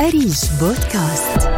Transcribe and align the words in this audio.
أريج 0.00 0.38
بودكاست. 0.60 1.48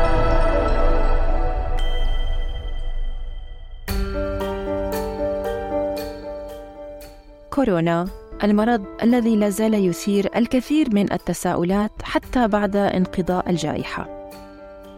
كورونا 7.50 8.08
المرض 8.44 8.84
الذي 9.02 9.36
لا 9.36 9.48
زال 9.48 9.74
يثير 9.74 10.30
الكثير 10.36 10.94
من 10.94 11.12
التساؤلات 11.12 11.90
حتى 12.02 12.48
بعد 12.48 12.76
انقضاء 12.76 13.50
الجائحة. 13.50 14.30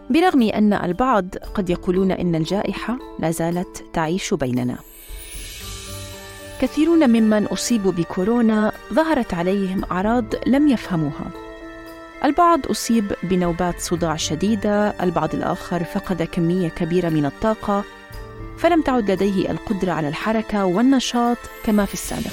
برغم 0.09 0.41
أن 0.41 0.73
البعض 0.73 1.25
قد 1.53 1.69
يقولون 1.69 2.11
إن 2.11 2.35
الجائحة 2.35 2.97
لا 3.19 3.31
زالت 3.31 3.83
تعيش 3.93 4.33
بيننا. 4.33 4.77
كثيرون 6.61 7.09
ممن 7.09 7.45
أصيبوا 7.45 7.91
بكورونا 7.91 8.71
ظهرت 8.93 9.33
عليهم 9.33 9.83
أعراض 9.91 10.25
لم 10.47 10.67
يفهموها. 10.67 11.44
البعض 12.23 12.67
أصيب 12.67 13.13
بنوبات 13.23 13.79
صداع 13.79 14.15
شديدة 14.15 14.89
البعض 15.03 15.35
الآخر 15.35 15.83
فقد 15.83 16.23
كمية 16.23 16.69
كبيرة 16.69 17.09
من 17.09 17.25
الطاقة 17.25 17.83
فلم 18.57 18.81
تعد 18.81 19.11
لديه 19.11 19.51
القدرة 19.51 19.91
على 19.91 20.07
الحركة 20.07 20.65
والنشاط 20.65 21.37
كما 21.63 21.85
في 21.85 21.93
السابق. 21.93 22.31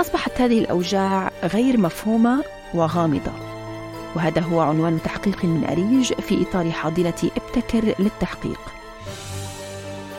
أصبحت 0.00 0.40
هذه 0.40 0.58
الأوجاع 0.58 1.30
غير 1.44 1.80
مفهومة 1.80 2.44
وغامضة 2.74 3.32
وهذا 4.16 4.40
هو 4.40 4.60
عنوان 4.60 5.02
تحقيق 5.04 5.44
من 5.44 5.64
أريج 5.64 6.12
في 6.12 6.42
إطار 6.42 6.70
حاضنة 6.70 7.30
ابتكر 7.36 7.94
للتحقيق. 7.98 8.60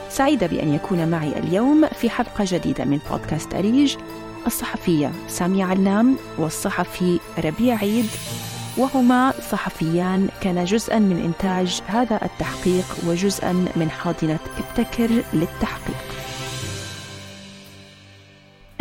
سعيدة 0.10 0.48
بأن 0.48 0.74
يكون 0.74 1.08
معي 1.08 1.40
اليوم 1.40 1.88
في 1.88 2.10
حلقة 2.10 2.46
جديدة 2.48 2.86
من 2.86 3.00
بودكاست 3.12 3.54
أريج. 3.54 3.96
الصحفية 4.48 5.12
سامية 5.28 5.66
علام 5.66 6.16
والصحفي 6.38 7.20
ربيع 7.46 7.76
عيد 7.78 8.06
وهما 8.78 9.32
صحفيان 9.32 10.30
كانا 10.42 10.66
جزءا 10.66 11.00
من 11.00 11.18
إنتاج 11.26 11.82
هذا 11.88 12.20
التحقيق 12.26 12.86
وجزءا 13.08 13.52
من 13.52 13.90
حاضنة 13.90 14.40
ابتكر 14.58 15.10
للتحقيق. 15.34 15.98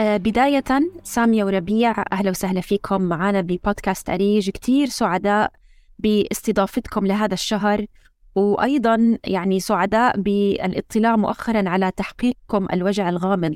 آه، 0.01 0.17
بداية 0.17 0.65
سامية 1.03 1.45
وربيع 1.45 2.05
أهلا 2.13 2.31
وسهلا 2.31 2.61
فيكم 2.61 3.03
معنا 3.03 3.41
ببودكاست 3.41 4.11
أريج. 4.11 4.51
كتير 4.51 4.87
سعداء 4.87 5.53
باستضافتكم 5.99 7.07
لهذا 7.07 7.35
الشهر 7.35 7.87
وأيضا 8.35 9.19
يعني 9.25 9.61
سعداء 9.61 10.21
بالاطلاع 10.21 11.17
مؤخرا 11.17 11.69
على 11.69 11.91
تحقيقكم 11.97 12.67
الوجع 12.73 13.09
الغامض. 13.09 13.55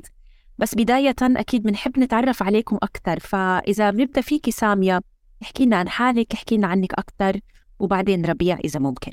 بس 0.57 0.75
بداية 0.75 1.15
أكيد 1.21 1.63
بنحب 1.63 1.99
نتعرف 1.99 2.43
عليكم 2.43 2.77
أكثر. 2.83 3.19
فإذا 3.19 3.91
بنبدأ 3.91 4.21
فيكي 4.21 4.51
سامية 4.51 5.01
احكي 5.43 5.65
لنا 5.65 5.77
عن 5.77 5.89
حالك 5.89 6.33
احكي 6.33 6.57
لنا 6.57 6.67
عنك 6.67 6.93
أكثر 6.93 7.39
وبعدين 7.79 8.25
ربيع 8.25 8.57
إذا 8.65 8.79
ممكن. 8.79 9.11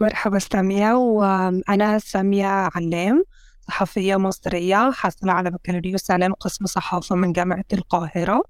مرحبا 0.00 0.38
سامية 0.38 0.92
وأنا 0.94 1.98
سامية 1.98 2.46
علام 2.46 3.24
صحفية 3.68 4.16
مصرية 4.16 4.90
حاصلة 4.90 5.32
على 5.32 5.50
بكالوريوس 5.50 6.10
إعلام 6.10 6.32
قسم 6.32 6.66
صحافة 6.66 7.16
من 7.16 7.32
جامعة 7.32 7.64
القاهرة. 7.72 8.42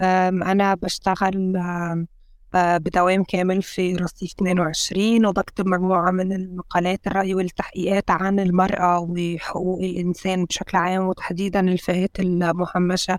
أنا 0.00 0.74
بشتغل 0.74 1.52
بدوام 2.56 3.24
كامل 3.24 3.62
في 3.62 3.96
رصيف 3.96 4.32
22 4.32 5.26
وبكتب 5.26 5.66
مجموعة 5.68 6.10
من 6.10 6.32
المقالات 6.32 7.06
الرأي 7.06 7.34
والتحقيقات 7.34 8.10
عن 8.10 8.40
المرأة 8.40 8.98
وحقوق 9.10 9.78
الإنسان 9.80 10.44
بشكل 10.44 10.78
عام 10.78 11.06
وتحديدا 11.08 11.60
الفئات 11.60 12.20
المهمشة 12.20 13.18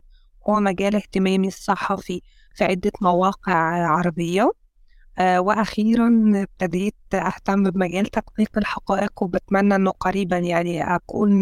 هو 0.50 0.60
مجال 0.60 0.96
اهتمامي 0.96 1.48
الصحفي 1.48 2.22
في 2.56 2.64
عدة 2.64 2.92
مواقع 3.02 3.54
عربية. 3.88 4.52
آه، 5.20 5.42
وأخيرا 5.42 6.32
ابتديت 6.36 6.96
أهتم 7.14 7.64
بمجال 7.64 8.06
تدقيق 8.06 8.58
الحقائق 8.58 9.24
وبتمنى 9.24 9.76
أنه 9.76 9.92
قريبا 9.92 10.38
يعني 10.38 10.96
أكون 10.96 11.42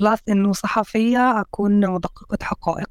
بلس 0.00 0.20
أنه 0.28 0.52
صحفية 0.52 1.40
أكون 1.40 1.90
مدققة 1.90 2.38
حقائق. 2.42 2.88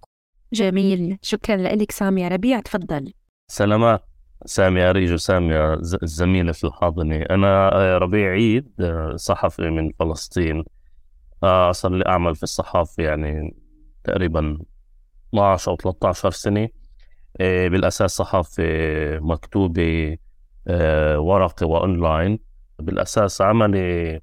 جميل. 0.53 1.17
شكرا 1.21 1.55
لك 1.55 1.91
سامي 1.91 2.27
ربيع. 2.27 2.59
تفضل. 2.59 3.13
سلامات. 3.47 4.10
سامي 4.45 4.89
أريج 4.89 5.13
وسامي 5.13 5.55
الزميلة 6.03 6.51
في 6.51 6.63
الحاضنة 6.63 7.15
أنا 7.29 7.75
آه، 7.75 7.97
ربيع 7.97 8.29
عيد 8.31 8.71
آه، 8.79 9.15
صحفي 9.15 9.69
من 9.69 9.91
فلسطين. 9.99 10.63
صار 11.71 11.91
لي 11.91 12.05
أعمل 12.07 12.35
في 12.35 12.43
الصحافة 12.43 13.03
يعني 13.03 13.55
تقريبا 14.03 14.59
12 15.29 15.71
أو 15.71 15.75
13 15.75 16.31
سنة. 16.31 16.69
آه، 17.41 17.67
بالأساس 17.67 18.11
صحافة 18.11 18.63
مكتوبة 19.19 20.17
ورقي 21.17 21.67
وأونلاين. 21.67 22.39
بالأساس 22.79 23.41
عملي 23.41 24.19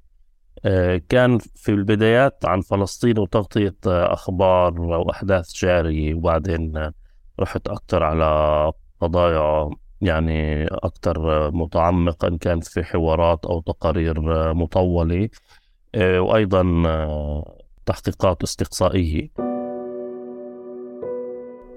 كان 1.08 1.38
في 1.38 1.68
البدايات 1.68 2.44
عن 2.44 2.60
فلسطين 2.60 3.18
وتغطية 3.18 3.76
أخبار 3.86 4.80
وأحداث 4.80 5.52
جارية. 5.52 6.14
وبعدين 6.14 6.92
رحت 7.40 7.68
أكثر 7.68 8.02
على 8.02 8.72
قضايا 9.00 9.70
يعني 10.00 10.66
أكثر 10.66 11.50
متعمق 11.50 12.24
إن 12.24 12.38
كان 12.38 12.60
في 12.60 12.82
حوارات 12.82 13.44
أو 13.44 13.60
تقارير 13.60 14.20
مطولة 14.54 15.28
آه، 15.94 16.20
وأيضا 16.20 16.82
آه، 16.86 17.58
تحقيقات 17.86 18.42
استقصائية. 18.42 19.28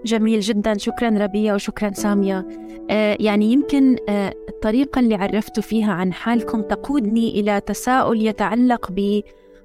جميل 0.06 0.40
جدا. 0.40 0.78
شكرا 0.78 1.10
ربيع 1.10 1.56
وشكرا 1.56 1.94
سامية. 1.94 2.48
آه 2.90 3.18
يعني 3.20 3.46
يمكن 3.46 3.98
آه 4.10 4.34
الطريقة 4.50 5.00
اللي 5.00 5.16
عرفتوا 5.16 5.64
فيها 5.64 5.94
عن 5.94 6.14
حالكم 6.14 6.62
تقودني 6.62 7.40
إلى 7.40 7.62
تساؤل 7.62 8.28
يتعلق 8.28 8.92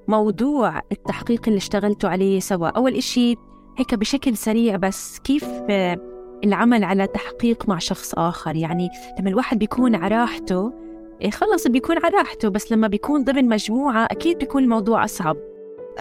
بموضوع 0.08 0.82
التحقيق 0.92 1.42
اللي 1.46 1.58
اشتغلتوا 1.58 2.10
عليه 2.10 2.40
سوا. 2.40 2.68
أول 2.68 2.94
إشي 2.94 3.34
هيك 3.78 3.94
بشكل 3.94 4.36
سريع 4.36 4.76
بس 4.76 5.18
كيف 5.18 5.44
آه 5.70 6.15
العمل 6.44 6.84
على 6.84 7.06
تحقيق 7.06 7.68
مع 7.68 7.78
شخص 7.78 8.14
آخر. 8.14 8.56
يعني 8.56 8.88
لما 9.20 9.30
الواحد 9.30 9.58
بيكون 9.58 9.94
على 9.94 10.16
راحته 10.16 10.72
إيه 11.22 11.30
خلص 11.30 11.66
بيكون 11.66 11.96
على 12.04 12.16
راحته 12.16 12.48
بس 12.48 12.72
لما 12.72 12.88
بيكون 12.88 13.24
ضمن 13.24 13.48
مجموعة 13.48 14.04
أكيد 14.04 14.38
بيكون 14.38 14.64
الموضوع 14.64 15.04
أصعب. 15.04 15.36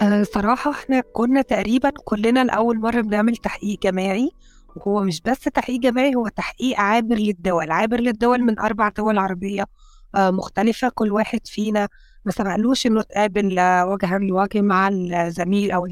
أه 0.00 0.22
صراحة 0.22 0.70
إحنا 0.70 1.00
كنا 1.12 1.42
تقريبا 1.42 1.90
كلنا 2.04 2.44
لأول 2.44 2.78
مرة 2.80 3.00
بنعمل 3.00 3.36
تحقيق 3.36 3.78
جماعي 3.82 4.30
وهو 4.76 5.02
مش 5.02 5.20
بس 5.20 5.40
تحقيق 5.40 5.80
جماعي 5.80 6.14
هو 6.14 6.28
تحقيق 6.28 6.80
عابر 6.80 7.16
للدول. 7.16 7.70
عابر 7.70 8.00
للدول 8.00 8.42
من 8.42 8.58
أربع 8.58 8.88
دول 8.88 9.18
عربية 9.18 9.66
أه 10.14 10.30
مختلفة. 10.30 10.88
كل 10.88 11.12
واحد 11.12 11.40
فينا 11.46 11.88
ما 12.24 12.32
سمعلوش 12.32 12.86
إنه 12.86 13.02
تقابل 13.02 13.56
وجها 13.86 14.18
لوجه 14.18 14.60
مع 14.60 14.88
الزميل 14.88 15.70
أو 15.70 15.88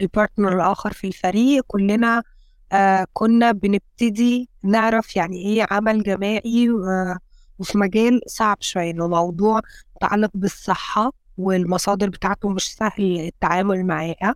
البارتنر 0.00 0.52
الآخر 0.56 0.92
في 0.92 1.06
الفريق. 1.06 1.64
كلنا 1.66 2.22
آه 2.72 3.06
كنا 3.12 3.52
بنبتدي 3.52 4.48
نعرف 4.62 5.16
يعني 5.16 5.36
إيه 5.36 5.66
عمل 5.70 6.02
جماعي 6.02 6.68
وفي 7.58 7.78
مجال 7.78 8.20
صعب 8.26 8.56
شوية 8.60 8.90
إنه 8.90 9.08
موضوع 9.08 9.60
متعلق 9.96 10.30
بالصحة 10.34 11.12
والمصادر 11.38 12.08
بتاعته 12.10 12.48
مش 12.48 12.74
سهل 12.74 13.20
التعامل 13.20 13.86
معاها. 13.86 14.34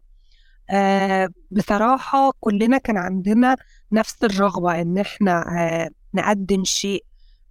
آه 0.70 1.28
بصراحة 1.50 2.32
كلنا 2.40 2.78
كان 2.78 2.96
عندنا 2.96 3.56
نفس 3.92 4.24
الرغبة 4.24 4.80
إن 4.80 4.98
إحنا 4.98 5.44
آه 5.60 5.90
نقدم 6.14 6.64
شيء 6.64 7.04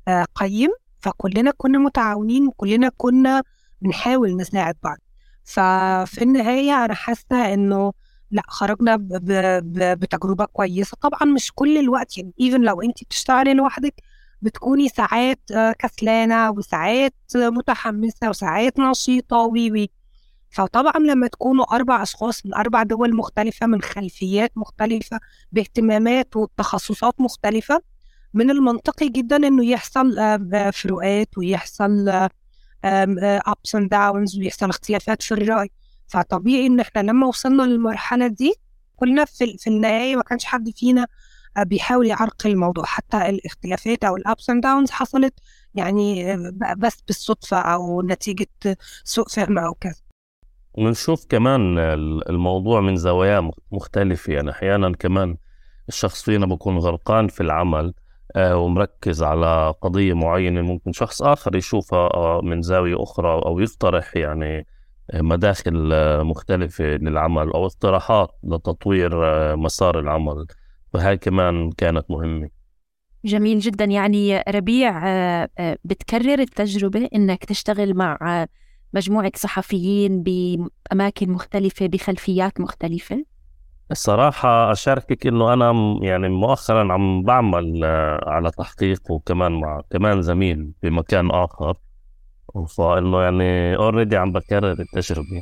آه 0.08 0.26
قيم 0.36 0.70
فكلنا 1.00 1.52
كنا 1.58 1.78
متعاونين 1.80 2.48
وكلنا 2.48 2.92
كنا 2.98 3.44
بنحاول 3.82 4.38
نساعد 4.38 4.76
بعض. 4.84 4.98
ففي 5.44 6.22
النهاية 6.22 6.86
أنا 6.86 6.94
حاسة 6.94 7.54
إنه 7.54 7.94
لا 8.34 8.44
خرجنا 8.48 8.98
بتجربة 9.96 10.46
كويسة. 10.46 10.98
طبعا 11.02 11.26
مش 11.26 11.52
كل 11.56 11.78
الوقت 11.78 12.18
يعني 12.18 12.34
even 12.42 12.62
لو 12.62 12.82
انت 12.82 13.04
بتشتغلي 13.04 13.54
لوحدك 13.54 13.94
بتكوني 14.42 14.90
ساعات 14.90 15.40
آه، 15.56 15.72
كسلانة 15.80 16.52
وساعات 16.52 17.14
متحمسة 17.36 18.30
وساعات 18.30 18.80
نشيطة 18.80 19.38
وي 19.38 19.72
وي 19.72 19.90
فطبعا 20.52 20.98
لما 21.00 21.28
تكونوا 21.28 21.76
أربع 21.76 22.04
أشخاص 22.04 22.46
من 22.46 22.54
أربع 22.56 22.84
دول 22.84 23.16
مختلفة 23.16 23.68
من 23.68 23.82
خلفيات 23.82 24.52
مختلفة 24.58 25.20
باهتمامات 25.52 26.36
وتخصصات 26.38 27.22
مختلفة 27.22 27.82
من 28.34 28.52
المنطقي 28.52 29.10
جدا 29.10 29.36
إنه 29.36 29.66
يحصل 29.66 30.20
آه، 30.20 30.72
فروقات 30.72 31.38
ويحصل 31.38 32.10
ups 32.86 33.76
and 33.76 33.90
downs 33.90 34.38
ويحصل 34.40 34.70
اختلافات 34.70 35.24
في 35.24 35.34
الرأي. 35.34 35.70
فطبيعي 36.14 36.66
إن 36.66 36.80
إحنا 36.80 37.02
لما 37.02 37.28
وصلنا 37.28 37.64
للمرحلة 37.64 38.28
دي 38.28 38.54
كلنا 38.96 39.26
في, 39.26 39.58
في 39.58 39.68
النهاية 39.70 40.16
ما 40.16 40.24
كانش 40.24 40.46
حد 40.46 40.70
فينا 40.70 41.08
بيحاول 41.60 42.08
يعرقل 42.08 42.50
الموضوع. 42.50 42.86
حتى 42.86 43.30
الاختلافات 43.30 44.04
أو 44.04 44.18
ال 44.18 44.26
ups 44.26 44.50
and 44.50 44.64
downs 44.64 44.92
حصلت 44.92 45.34
يعني 45.76 46.38
بس 46.78 47.02
بالصدفة 47.02 47.58
أو 47.58 48.02
نتيجة 48.02 48.48
سوء 49.04 49.28
فهم 49.28 49.58
أو 49.58 49.74
كذا. 49.74 49.96
ونشوف 50.74 51.26
كمان 51.30 51.78
الموضوع 52.30 52.82
من 52.82 52.96
زوايا 52.96 53.52
مختلفة. 53.72 54.34
يعني 54.34 54.52
أحيانا 54.52 54.92
كمان 54.92 55.38
الشخص 55.90 56.24
فينا 56.24 56.46
بكون 56.46 56.78
غرقان 56.78 57.28
في 57.28 57.42
العمل 57.42 57.94
آه، 58.36 58.58
ومركز 58.58 59.24
على 59.24 59.74
قضية 59.82 60.14
معينة 60.14 60.62
ممكن 60.62 60.92
شخص 60.92 61.22
آخر 61.22 61.56
يشوفها 61.56 62.42
من 62.42 62.62
زاوية 62.62 63.04
أخرى 63.04 63.32
أو 63.46 63.60
يقترح 63.60 64.16
يعني 64.16 64.66
مداخل 65.14 65.74
مختلفة 66.24 66.84
للعمل 66.84 67.52
أو 67.52 67.66
اقتراحات 67.66 68.30
لتطوير 68.44 69.12
مسار 69.56 70.00
العمل. 70.00 70.46
فهاي 70.94 71.18
كمان 71.18 71.72
كانت 71.72 72.12
مهمة. 72.12 72.50
جميل 73.26 73.60
جدا. 73.60 73.86
يعني 73.86 74.44
ربيع 74.50 75.00
بتكرر 75.86 76.40
التجربة 76.40 77.10
إنك 77.16 77.46
تشتغل 77.46 77.94
مع 77.94 78.46
مجموعة 78.94 79.32
صحفيين 79.36 80.24
بأماكن 80.24 81.30
مختلفة 81.30 81.88
بخلفيات 81.88 82.60
مختلفة؟ 82.60 83.26
الصراحة 83.92 84.72
أشاركك 84.72 85.28
إنه 85.28 85.54
أنا 85.54 86.00
يعني 86.02 86.30
مؤخرا 86.30 86.94
عم 86.94 87.24
بعمل 87.24 87.86
على 88.24 88.52
تحقيق 88.52 89.12
وكمان 89.12 89.52
مع 89.52 89.82
كمان 89.90 90.22
زميل 90.22 90.72
بمكان 90.84 91.32
آخر. 91.32 91.78
فإنه 92.78 93.22
يعني 93.22 93.76
اوريدي 93.76 94.18
عم 94.18 94.32
بكرر 94.32 94.72
التجربة. 94.72 95.42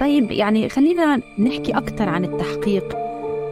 طيب 0.00 0.30
يعني 0.30 0.68
خلينا 0.68 1.20
نحكي 1.38 1.76
أكثر 1.76 2.08
عن 2.08 2.24
التحقيق. 2.24 2.96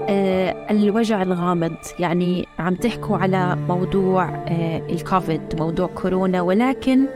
آه 0.09 0.71
الوجع 0.71 1.23
الغامض 1.23 1.77
يعني 1.99 2.47
عم 2.59 2.75
تحكوا 2.75 3.17
على 3.17 3.57
موضوع 3.69 4.25
آه 4.25 4.83
الكوفيد 4.91 5.41
موضوع 5.59 5.87
كورونا 5.87 6.43
ولكن 6.43 7.07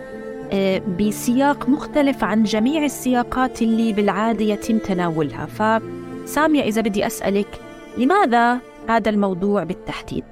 آه 0.52 0.78
بسياق 0.78 1.68
مختلف 1.68 2.24
عن 2.24 2.42
جميع 2.42 2.84
السياقات 2.84 3.62
اللي 3.62 3.92
بالعادة 3.92 4.44
يتم 4.44 4.78
تناولها. 4.78 5.46
فسامية 5.46 6.62
إذا 6.62 6.80
بدي 6.80 7.06
أسألك 7.06 7.60
لماذا 7.98 8.58
هذا 8.88 9.10
الموضوع 9.10 9.64
بالتحديد؟ 9.64 10.24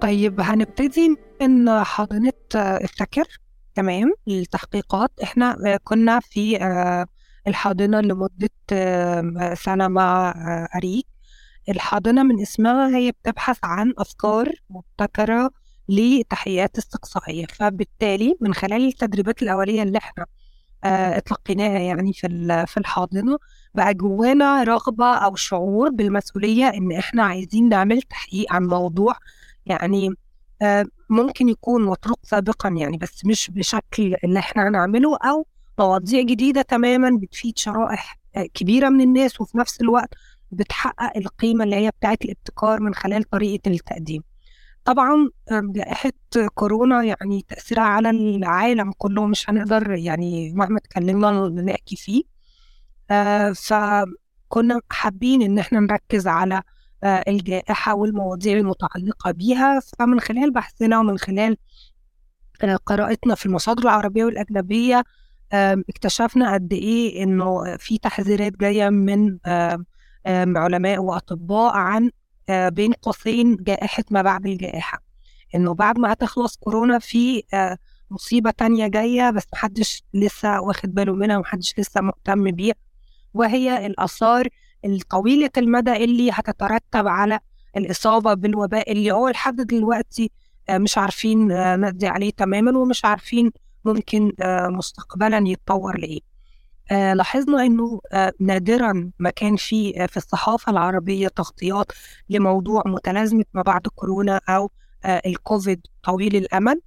طيب 0.00 0.40
هنبتدي 0.40 1.16
من 1.40 1.82
حاضنة 1.84 2.32
افتكر 2.54 3.24
تمام 3.74 4.12
التحقيقات. 4.28 5.10
إحنا 5.22 5.78
كنا 5.84 6.20
في 6.20 6.62
آه، 6.62 7.06
الحاضنة 7.46 8.00
لمدة 8.00 8.50
آه، 8.72 9.54
سنة 9.54 9.88
مع 9.88 10.28
آه، 10.30 10.68
أريك. 10.76 11.06
الحاضنة 11.68 12.22
من 12.22 12.40
اسمها 12.40 12.96
هي 12.96 13.12
بتبحث 13.12 13.58
عن 13.64 13.94
أفكار 13.98 14.52
مبتكرة 14.70 15.50
لتحقيقات 15.88 16.78
استقصائية. 16.78 17.46
فبالتالي 17.46 18.36
من 18.40 18.54
خلال 18.54 18.86
التدريبات 18.88 19.42
الأولية 19.42 19.82
اللي 19.82 19.98
إحنا 19.98 20.26
اتلقيناها 20.84 21.78
يعني 21.78 22.12
في 22.12 22.26
في 22.66 22.76
الحاضنة 22.76 23.38
بقى 23.74 23.94
جوانا 23.94 24.62
رغبة 24.62 25.14
أو 25.14 25.34
شعور 25.36 25.90
بالمسؤولية 25.90 26.68
إن 26.68 26.92
إحنا 26.92 27.22
عايزين 27.24 27.68
نعمل 27.68 28.02
تحقيق 28.02 28.52
عن 28.52 28.66
موضوع 28.66 29.16
يعني 29.66 30.10
آه، 30.62 30.86
ممكن 31.10 31.48
يكون 31.48 31.84
مطروق 31.84 32.18
سابقا 32.22 32.68
يعني 32.68 32.96
بس 32.96 33.24
مش 33.24 33.50
بشكل 33.50 34.16
اللي 34.24 34.38
إحنا 34.38 34.68
هنعمله 34.68 35.16
أو 35.16 35.46
مواضيع 35.78 36.22
جديدة 36.22 36.62
تماما 36.62 37.18
بتفيد 37.22 37.58
شرائح 37.58 38.18
آه، 38.36 38.46
كبيرة 38.54 38.88
من 38.88 39.00
الناس 39.00 39.40
وفي 39.40 39.58
نفس 39.58 39.80
الوقت 39.80 40.14
بتحقق 40.50 41.16
القيمة 41.16 41.64
اللي 41.64 41.76
هي 41.76 41.90
بتاعت 41.90 42.24
الابتكار 42.24 42.80
من 42.80 42.94
خلال 42.94 43.22
طريقة 43.30 43.70
التقديم. 43.70 44.22
طبعا 44.84 45.30
جائحة 45.50 46.12
كورونا 46.54 47.02
يعني 47.02 47.44
تأثيرها 47.48 47.82
على 47.82 48.10
العالم 48.10 48.92
كله 48.98 49.26
مش 49.26 49.50
هنقدر 49.50 49.90
يعني 49.90 50.52
مهما 50.52 50.78
اتكلمنا 50.78 51.48
نحكي 51.48 51.96
فيه. 51.96 52.22
آه، 53.10 53.52
فكنا 53.52 54.80
حابين 54.90 55.42
إن 55.42 55.58
إحنا 55.58 55.80
نركز 55.80 56.26
على 56.26 56.54
آه، 56.56 56.62
الجائحة 57.04 57.94
والمواضيع 57.94 58.58
المتعلقة 58.58 59.30
بيها. 59.30 59.80
فمن 59.80 60.20
خلال 60.20 60.52
بحثنا 60.52 60.98
ومن 60.98 61.18
خلال 61.18 61.56
آه، 62.62 62.76
قراءتنا 62.76 63.34
في 63.34 63.46
المصادر 63.46 63.82
العربية 63.82 64.24
والأجنبية 64.24 65.04
اكتشفنا 65.88 66.54
قد 66.54 66.72
إيه 66.72 67.22
إنه 67.22 67.76
في 67.76 67.98
تحذيرات 67.98 68.52
جاية 68.52 68.88
من 68.88 69.38
علماء 70.56 70.98
وأطباء 70.98 71.72
عن 71.76 72.10
آه، 72.48 72.68
بين 72.68 72.92
قوسين 72.92 73.56
جائحة 73.56 74.04
ما 74.10 74.22
بعد 74.22 74.46
الجائحة. 74.46 74.98
إنه 75.54 75.74
بعد 75.74 75.98
ما 75.98 76.12
هتخلص 76.12 76.56
كورونا 76.56 76.98
في 76.98 77.42
مصيبة 78.10 78.50
تانية 78.50 78.86
جاية 78.86 79.30
بس 79.30 79.44
محدش 79.52 80.02
لسه 80.14 80.60
واخد 80.60 80.94
باله 80.94 81.14
منها 81.14 81.36
ومحدش 81.38 81.74
لسه 81.78 82.00
مهتم 82.00 82.50
بيها 82.50 82.74
وهي 83.34 83.86
الآثار 83.86 84.48
الطويلة 84.84 85.50
المدى 85.58 86.04
اللي 86.04 86.30
هتترتب 86.32 87.08
على 87.08 87.40
الإصابة 87.76 88.34
بالوباء 88.34 88.92
اللي 88.92 89.12
هو 89.12 89.28
لحد 89.28 89.56
دلوقتي 89.56 90.30
آه، 90.68 90.78
مش 90.78 90.98
عارفين 90.98 91.52
آه، 91.52 91.76
نقضي 91.76 92.06
عليه 92.06 92.30
تماما 92.30 92.78
ومش 92.78 93.04
عارفين 93.04 93.50
ممكن 93.84 94.32
آه، 94.40 94.68
مستقبلا 94.68 95.42
يتطور 95.48 95.98
لإيه. 95.98 96.20
لاحظنا 96.90 97.62
إنه 97.66 98.00
نادرا 98.40 99.10
ما 99.18 99.30
كان 99.30 99.56
في 99.56 100.06
في 100.08 100.16
الصحافة 100.16 100.72
العربية 100.72 101.28
تغطيات 101.28 101.86
لموضوع 102.28 102.82
متلازمة 102.86 103.44
ما 103.54 103.62
بعد 103.62 103.80
كورونا 103.94 104.40
أو 104.48 104.70
الكوفيد 105.04 105.86
طويل 106.02 106.36
الأمد. 106.36 106.80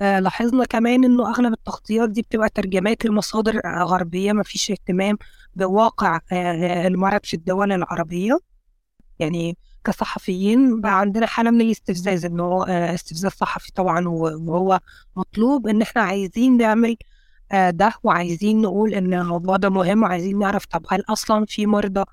لاحظنا 0.00 0.64
كمان 0.64 1.04
إنه 1.04 1.30
أغلب 1.30 1.52
التغطيات 1.52 2.10
دي 2.10 2.22
بتبقى 2.22 2.48
ترجمات 2.48 3.04
لمصادر 3.04 3.60
غربيه 3.66 4.32
ما 4.32 4.42
فيش 4.42 4.70
اهتمام 4.70 5.16
بواقع 5.56 6.20
آه، 6.32 6.86
المرض 6.86 7.20
في 7.24 7.34
الدول 7.34 7.72
العربية. 7.72 8.38
يعني 9.18 9.56
كصحفيين 9.84 10.80
بقى 10.80 11.00
عندنا 11.00 11.26
حالة 11.26 11.50
من 11.50 11.60
الاستفزاز 11.60 12.24
إنه 12.24 12.64
آه، 12.68 12.94
استفزاز 12.94 13.30
صحفي 13.32 13.72
طبعا 13.72 14.08
وهو 14.08 14.80
مطلوب 15.16 15.66
إن 15.66 15.82
إحنا 15.82 16.02
عايزين 16.02 16.56
نعمل 16.56 16.96
آه، 17.52 17.70
ده 17.70 17.92
وعايزين 18.02 18.62
نقول 18.62 18.94
إن 18.94 19.14
الموضوع 19.14 19.56
ده 19.56 19.68
مهم 19.70 20.02
وعايزين 20.02 20.38
نعرف 20.38 20.66
طب 20.66 20.86
هل 20.90 21.02
أصلا 21.08 21.44
في 21.48 21.66
مرضى 21.66 22.04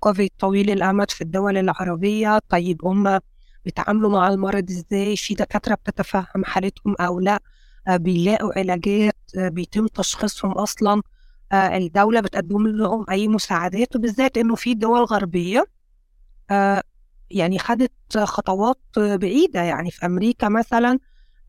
كوفيد 0.00 0.30
طويل 0.38 0.70
الأمد 0.70 1.10
في 1.10 1.20
الدول 1.20 1.56
العربية؟ 1.58 2.38
طيب 2.48 2.84
هم 2.84 3.20
بيتعاملوا 3.64 4.10
مع 4.10 4.28
المرض 4.28 4.70
إزاي 4.70 5.16
في 5.16 5.34
دكاترة 5.34 5.74
بتتفهم 5.74 6.44
حالتهم 6.44 6.94
أو 7.00 7.20
لأ 7.20 7.40
بيلاقوا 7.88 8.58
علاجات 8.58 9.16
بيتم 9.36 9.86
تشخيصهم 9.86 10.52
أصلا 10.52 11.02
آه، 11.52 11.76
الدولة 11.76 12.20
بتقدم 12.20 12.66
لهم 12.66 13.06
أي 13.10 13.28
مساعدات 13.28 13.96
وبالذات 13.96 14.38
إنه 14.38 14.54
في 14.54 14.74
دول 14.74 15.04
غربية 15.04 15.64
آه، 16.50 16.82
يعني 17.30 17.58
خدت 17.58 18.18
خطوات 18.18 18.80
بعيدة 18.96 19.62
يعني 19.62 19.90
في 19.90 20.06
أمريكا 20.06 20.48
مثلا 20.48 20.98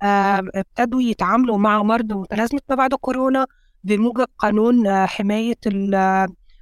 آه، 0.02 0.44
ابتدوا 0.56 1.02
يتعاملوا 1.02 1.58
مع 1.58 1.84
مرضى 1.84 2.14
متلازمة 2.16 2.62
ما 2.70 2.76
بعد 2.76 2.94
كورونا 2.94 3.48
بموجب 3.84 4.28
قانون 4.38 5.06
حماية 5.06 5.58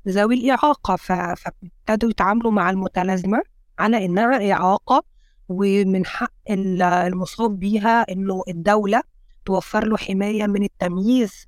ذوي 0.07 0.35
الإعاقة 0.35 0.95
فابتدوا 0.95 2.09
يتعاملوا 2.09 2.51
مع 2.51 2.69
المتلازمة 2.69 3.41
على 3.79 4.05
إنها 4.05 4.51
إعاقة 4.53 5.03
ومن 5.49 6.05
حق 6.05 6.31
المصاب 6.51 7.59
بيها 7.59 8.01
إنه 8.11 8.43
الدولة 8.47 9.01
توفر 9.45 9.87
له 9.87 9.97
حماية 9.97 10.47
من 10.47 10.63
التمييز 10.63 11.47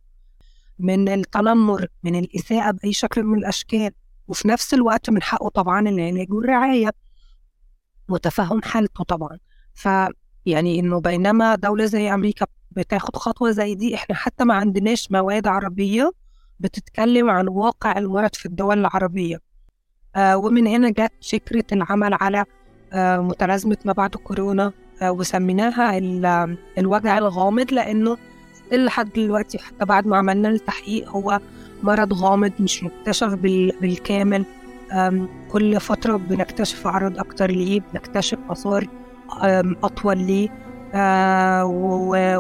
من 0.80 1.10
التنمر 1.10 1.88
من 2.04 2.16
الإساءة 2.16 2.72
بأي 2.72 2.94
شكل 2.94 3.24
من 3.24 3.38
الأشكال. 3.38 3.92
وفي 4.28 4.48
نفس 4.48 4.74
الوقت 4.74 5.10
من 5.10 5.22
حقه 5.24 5.50
طبعا 5.50 5.90
العلاج 5.90 6.34
والرعاية 6.34 6.92
وتفهم 8.10 8.62
حالته 8.62 9.04
طبعا. 9.04 9.38
ف 9.74 9.88
يعني 10.46 10.80
إنه 10.80 11.00
بينما 11.02 11.56
دولة 11.56 11.86
زي 11.86 12.14
أمريكا 12.14 12.46
بتاخد 12.72 13.16
خطوة 13.16 13.52
زي 13.52 13.76
دي 13.76 13.96
إحنا 13.96 14.16
حتى 14.16 14.44
ما 14.46 14.54
عندناش 14.54 15.12
مواد 15.12 15.48
عربية 15.48 16.12
بتتكلم 16.60 17.30
عن 17.30 17.48
واقع 17.48 17.98
المرض 17.98 18.36
في 18.36 18.46
الدول 18.46 18.80
العربية. 18.80 19.38
آه 20.16 20.38
ومن 20.38 20.68
هنا 20.68 20.90
جت 20.90 21.12
فكرة 21.32 21.66
العمل 21.72 22.14
على 22.14 22.46
متلازمة 22.96 23.78
ما 23.86 23.94
بعد 23.94 24.16
كورونا 24.16 24.72
آه 25.02 25.12
وسميناها 25.12 25.98
الوجع 26.78 27.18
الغامض 27.18 27.74
لأنه 27.74 28.18
لحد 28.72 29.10
دلوقتي 29.16 29.58
حتى 29.58 29.86
بعد 29.86 30.08
ما 30.08 30.18
عملنا 30.18 30.50
التحقيق 30.50 31.10
هو 31.10 31.40
مرض 31.84 32.14
غامض 32.14 32.52
مش 32.60 32.84
مكتشف 32.84 33.34
بالكامل. 33.82 34.46
كل 35.52 35.80
فترة 35.80 36.16
بنكتشف 36.16 36.88
أعراض 36.88 37.20
أكتر 37.20 37.52
ليه 37.52 37.82
بنكتشف 37.94 38.38
آثار 38.50 38.88
أطول 39.84 40.18
ليه. 40.18 40.50
آه، 40.94 41.66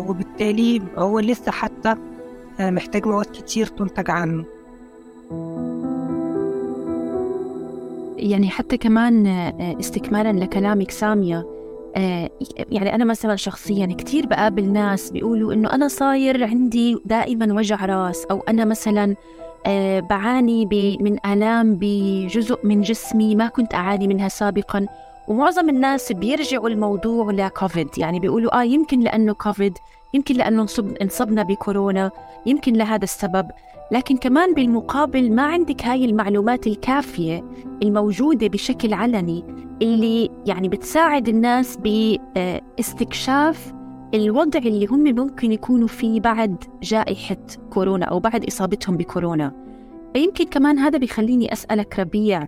وبالتالي 0.07 0.81
هو 0.97 1.19
لسه 1.19 1.51
حتى 1.51 1.95
آه، 2.59 2.69
محتاج 2.69 3.07
مواد 3.07 3.25
كتير 3.25 3.67
تنتج 3.67 4.11
عنه. 4.11 4.45
يعني 8.21 8.49
حتى 8.49 8.77
كمان 8.77 9.27
آه، 9.27 9.75
استكمالا 9.79 10.39
لكلامك 10.43 10.91
سامية 10.91 11.47
آه، 11.95 12.29
يعني 12.71 12.95
أنا 12.95 13.05
مثلا 13.05 13.35
شخصيا 13.35 13.85
كثير 13.85 14.25
بقابل 14.25 14.71
ناس 14.73 15.11
بيقولوا 15.11 15.53
إنه 15.53 15.73
أنا 15.73 15.87
صاير 15.87 16.43
عندي 16.43 16.97
دائما 17.05 17.53
وجع 17.53 17.85
راس 17.85 18.25
أو 18.31 18.43
أنا 18.49 18.65
مثلا 18.65 19.15
آه، 19.65 19.99
بعاني 19.99 20.97
من 21.01 21.25
آلام 21.25 21.77
بجزء 21.81 22.59
من 22.63 22.81
جسمي 22.81 23.35
ما 23.35 23.47
كنت 23.47 23.73
أعاني 23.73 24.07
منها 24.07 24.27
سابقا. 24.27 24.85
ومعظم 25.27 25.69
الناس 25.69 26.11
بيرجعوا 26.11 26.69
الموضوع 26.69 27.31
لكوفيد 27.31 27.87
يعني 27.97 28.19
بيقولوا 28.19 28.59
آه 28.61 28.63
يمكن 28.63 28.99
لأنه 28.99 29.33
كوفيد 29.33 29.73
يمكن 30.13 30.35
لأنه 30.35 30.67
انصبنا 31.01 31.43
بكورونا 31.43 32.11
يمكن 32.45 32.73
لهذا 32.73 33.03
السبب 33.03 33.47
لكن 33.91 34.17
كمان 34.17 34.53
بالمقابل 34.53 35.31
ما 35.31 35.43
عندك 35.43 35.85
هاي 35.85 36.05
المعلومات 36.05 36.67
الكافية 36.67 37.43
الموجودة 37.83 38.47
بشكل 38.47 38.93
علني 38.93 39.43
اللي 39.81 40.29
يعني 40.45 40.69
بتساعد 40.69 41.27
الناس 41.27 41.77
باستكشاف 42.77 43.73
الوضع 44.13 44.59
اللي 44.59 44.85
هم 44.85 45.03
ممكن 45.03 45.51
يكونوا 45.51 45.87
فيه 45.87 46.19
بعد 46.19 46.63
جائحة 46.83 47.37
كورونا 47.69 48.05
أو 48.05 48.19
بعد 48.19 48.45
إصابتهم 48.45 48.97
بكورونا. 48.97 49.51
فيمكن 50.13 50.45
كمان 50.45 50.79
هذا 50.79 50.97
بيخليني 50.97 51.53
أسألك 51.53 51.99
ربيع 51.99 52.47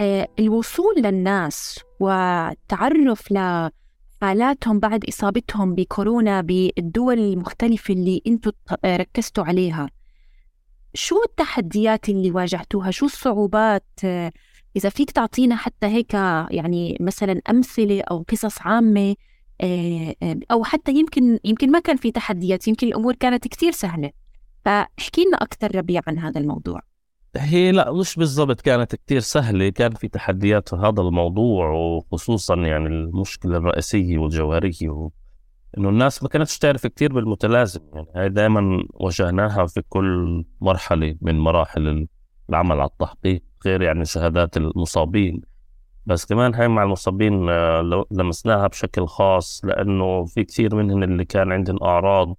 آه، 0.00 0.28
الوصول 0.38 0.94
للناس 0.96 1.80
والتعرف 2.00 3.32
لحالاتهم 4.24 4.78
بعد 4.78 5.04
إصابتهم 5.04 5.74
بكورونا 5.74 6.40
بالدول 6.40 7.18
المختلفة 7.18 7.94
اللي 7.94 8.22
أنتم 8.26 8.50
ركزتوا 8.84 9.44
عليها. 9.44 9.90
شو 10.94 11.22
التحديات 11.24 12.08
اللي 12.08 12.30
واجهتوها؟ 12.30 12.90
شو 12.90 13.06
الصعوبات؟ 13.06 13.86
إذا 14.76 14.88
فيك 14.88 15.10
تعطينا 15.10 15.56
حتى 15.56 15.86
هيك 15.86 16.14
يعني 16.50 16.96
مثلا 17.00 17.40
أمثلة 17.50 18.00
أو 18.00 18.24
قصص 18.28 18.60
عامة 18.60 19.14
آه، 19.60 20.14
آه، 20.22 20.36
أو 20.50 20.64
حتى 20.64 20.92
يمكن 20.92 21.38
يمكن 21.44 21.70
ما 21.70 21.78
كان 21.78 21.96
في 21.96 22.10
تحديات 22.10 22.68
يمكن 22.68 22.86
الأمور 22.86 23.14
كانت 23.14 23.48
كتير 23.48 23.72
سهلة. 23.72 24.10
فاحكي 24.64 25.24
لنا 25.24 25.36
أكثر 25.36 25.76
ربيع 25.76 26.00
عن 26.06 26.18
هذا 26.18 26.40
الموضوع. 26.40 26.80
هي 27.36 27.72
لا 27.72 27.92
مش 27.92 28.16
بالضبط 28.16 28.60
كانت 28.60 28.94
كتير 28.94 29.20
سهلة 29.20 29.68
كان 29.68 29.94
في 29.94 30.08
تحديات 30.08 30.68
في 30.68 30.76
هذا 30.76 31.02
الموضوع 31.02 31.70
وخصوصا 31.70 32.54
يعني 32.54 32.86
المشكلة 32.86 33.56
الرئيسية 33.56 34.18
والجوهرية 34.18 34.88
و... 34.88 35.10
إنه 35.78 35.88
الناس 35.88 36.22
ما 36.22 36.28
كانتش 36.28 36.58
تعرف 36.58 36.86
كتير 36.86 37.12
بالمتلازم 37.12 37.80
يعني 37.94 38.06
هاي 38.16 38.28
دائما 38.28 38.84
واجهناها 38.94 39.66
في 39.66 39.82
كل 39.88 40.44
مرحلة 40.60 41.16
من 41.20 41.38
مراحل 41.38 42.06
العمل 42.50 42.80
على 42.80 42.90
التحقيق 42.90 43.42
غير 43.66 43.82
يعني 43.82 44.04
شهادات 44.04 44.56
المصابين. 44.56 45.40
بس 46.06 46.24
كمان 46.24 46.54
هاي 46.54 46.68
مع 46.68 46.82
المصابين 46.82 47.48
آه، 47.48 48.04
لمسناها 48.10 48.66
بشكل 48.66 49.06
خاص 49.06 49.64
لأنه 49.64 50.24
في 50.24 50.44
كثير 50.44 50.74
منهم 50.74 51.02
اللي 51.02 51.24
كان 51.24 51.52
عندهم 51.52 51.82
أعراض 51.82 52.36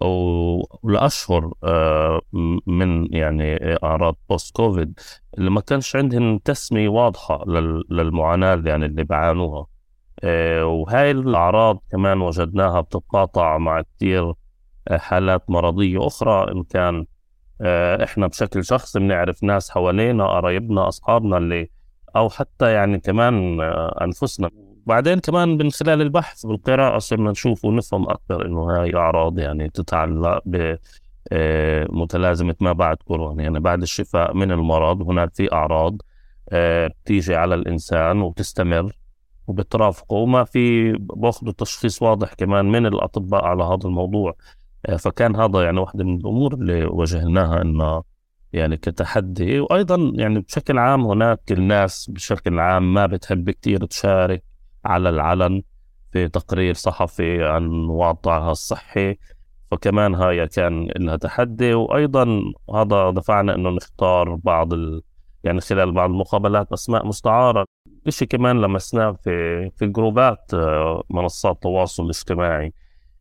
ولأشهر 0.00 1.52
آه، 1.64 2.20
من 2.66 3.14
يعني 3.14 3.56
أعراض 3.84 4.16
بوست 4.30 4.56
كوفيد 4.56 5.00
اللي 5.38 5.50
ما 5.50 5.60
كانش 5.60 5.96
عندهم 5.96 6.38
تسمية 6.38 6.88
واضحة 6.88 7.44
للمعاناة 7.90 8.62
يعني 8.64 8.86
اللي 8.86 9.04
بعانوها 9.04 9.66
آه، 10.24 10.66
وهاي 10.66 11.10
الأعراض 11.10 11.82
كمان 11.90 12.20
وجدناها 12.20 12.80
بتتقاطع 12.80 13.58
مع 13.58 13.82
كثير 13.82 14.34
حالات 14.90 15.50
مرضية 15.50 16.06
أخرى. 16.06 16.52
إن 16.52 16.62
كان 16.62 17.06
إحنا 18.02 18.26
بشكل 18.26 18.64
شخصي 18.64 18.98
بنعرف 18.98 19.42
ناس 19.44 19.70
حوالينا 19.70 20.26
قرايبنا 20.26 20.88
أصحابنا 20.88 21.36
اللي 21.38 21.70
أو 22.16 22.28
حتى 22.28 22.72
يعني 22.72 22.98
كمان 23.00 23.60
آه، 23.60 23.98
أنفسنا. 24.04 24.50
بعدين 24.86 25.18
كمان 25.18 25.48
من 25.48 25.70
خلال 25.70 26.02
البحث 26.02 26.44
والقراءة 26.44 26.98
صرنا 26.98 27.30
نشوف 27.30 27.64
ونفهم 27.64 28.10
أكثر 28.10 28.46
إنه 28.46 28.60
هاي 28.70 28.94
أعراض 28.94 29.38
يعني 29.38 29.68
تتعلق 29.68 30.42
ب 30.46 30.76
آه، 31.32 31.86
متلازمة 31.90 32.54
ما 32.60 32.72
بعد 32.72 32.96
كورونا. 32.96 33.42
يعني 33.42 33.60
بعد 33.60 33.82
الشفاء 33.82 34.34
من 34.34 34.52
المرض 34.52 35.02
هناك 35.02 35.34
في 35.34 35.52
أعراض 35.52 35.96
آه، 36.52 36.86
بتيجي 36.86 37.34
على 37.34 37.54
الإنسان 37.54 38.20
وبتستمر 38.20 38.92
وبترافقه. 39.46 40.14
وما 40.14 40.44
في 40.44 40.92
باخذوا 40.92 41.52
تشخيص 41.52 42.02
واضح 42.02 42.34
كمان 42.34 42.64
من 42.64 42.86
الأطباء 42.86 43.44
على 43.44 43.64
هذا 43.64 43.84
الموضوع. 43.84 44.34
فكان 44.98 45.36
هذا 45.36 45.62
يعني 45.62 45.80
واحدة 45.80 46.04
من 46.04 46.16
الأمور 46.16 46.54
اللي 46.54 46.84
واجهناها 46.84 47.62
إنه 47.62 48.02
يعني 48.52 48.76
كتحدي. 48.76 49.60
وأيضا 49.60 50.12
يعني 50.14 50.40
بشكل 50.40 50.78
عام 50.78 51.06
هناك 51.06 51.40
الناس 51.50 52.10
بشكل 52.10 52.58
عام 52.58 52.94
ما 52.94 53.06
بتحب 53.06 53.50
كتير 53.50 53.84
تشارك. 53.84 54.49
على 54.84 55.08
العلن 55.08 55.62
في 56.12 56.28
تقرير 56.28 56.74
صحفي 56.74 57.44
عن 57.44 57.70
وضعها 57.88 58.50
الصحي. 58.50 59.16
فكمان 59.70 60.14
هاي 60.14 60.48
كان 60.48 60.88
لها 60.96 61.16
تحدي 61.16 61.74
وأيضا 61.74 62.40
هذا 62.74 63.10
دفعنا 63.10 63.54
أنه 63.54 63.70
نختار 63.70 64.34
بعض 64.34 64.72
ال... 64.72 65.02
يعني 65.44 65.60
خلال 65.60 65.92
بعض 65.92 66.10
المقابلات 66.10 66.72
أسماء 66.72 67.06
مستعارة. 67.06 67.64
إشي 68.06 68.26
كمان 68.26 68.60
لمسناه 68.60 69.12
في 69.12 69.70
في 69.70 69.86
جروبات 69.86 70.54
آه، 70.54 71.02
منصات 71.10 71.54
التواصل 71.56 72.04
الاجتماعي 72.04 72.72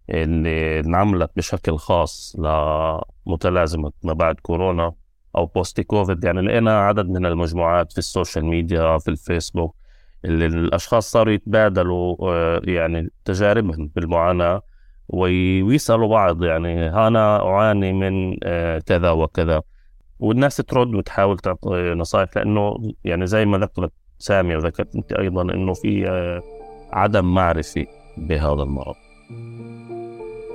اللي 0.09 0.79
انعملت 0.79 1.31
بشكل 1.35 1.77
خاص 1.77 2.35
لمتلازمة 3.27 3.91
ما 4.03 4.13
بعد 4.13 4.35
كورونا 4.35 4.93
أو 5.35 5.45
post 5.45 5.81
COVID 5.81 6.23
يعني 6.23 6.41
لقينا 6.41 6.79
عدد 6.79 7.09
من 7.09 7.25
المجموعات 7.25 7.91
في 7.91 7.97
ال 7.97 8.04
social 8.04 8.45
media 8.45 8.97
في 8.97 9.07
الفيسبوك 9.07 9.75
الأشخاص 10.25 11.11
صاروا 11.11 11.33
يتبادلوا 11.33 12.15
آه، 12.21 12.61
يعني 12.63 13.09
تجاربهم 13.25 13.91
بالمعاناة 13.95 14.61
ويسألوا 15.09 16.07
بعض 16.07 16.43
يعني 16.43 16.89
أنا 17.07 17.47
أعاني 17.47 17.93
من 17.93 18.37
آه، 18.43 18.79
كذا 18.79 19.11
وكذا. 19.11 19.61
والناس 20.19 20.57
ترد 20.57 20.95
وتحاول 20.95 21.39
تعطي 21.39 21.93
نصائح 21.93 22.29
لأنه 22.35 22.75
يعني 23.03 23.27
زي 23.27 23.45
ما 23.45 23.57
ذكرت 23.57 23.91
سامي 24.17 24.55
وذكرت 24.55 24.95
أنت 24.95 25.13
أيضا 25.13 25.41
إنه 25.41 25.73
في 25.73 26.09
آه، 26.09 26.41
عدم 26.91 27.33
معرفة 27.33 27.85
بهذا 28.17 28.63
المرض. 28.63 28.95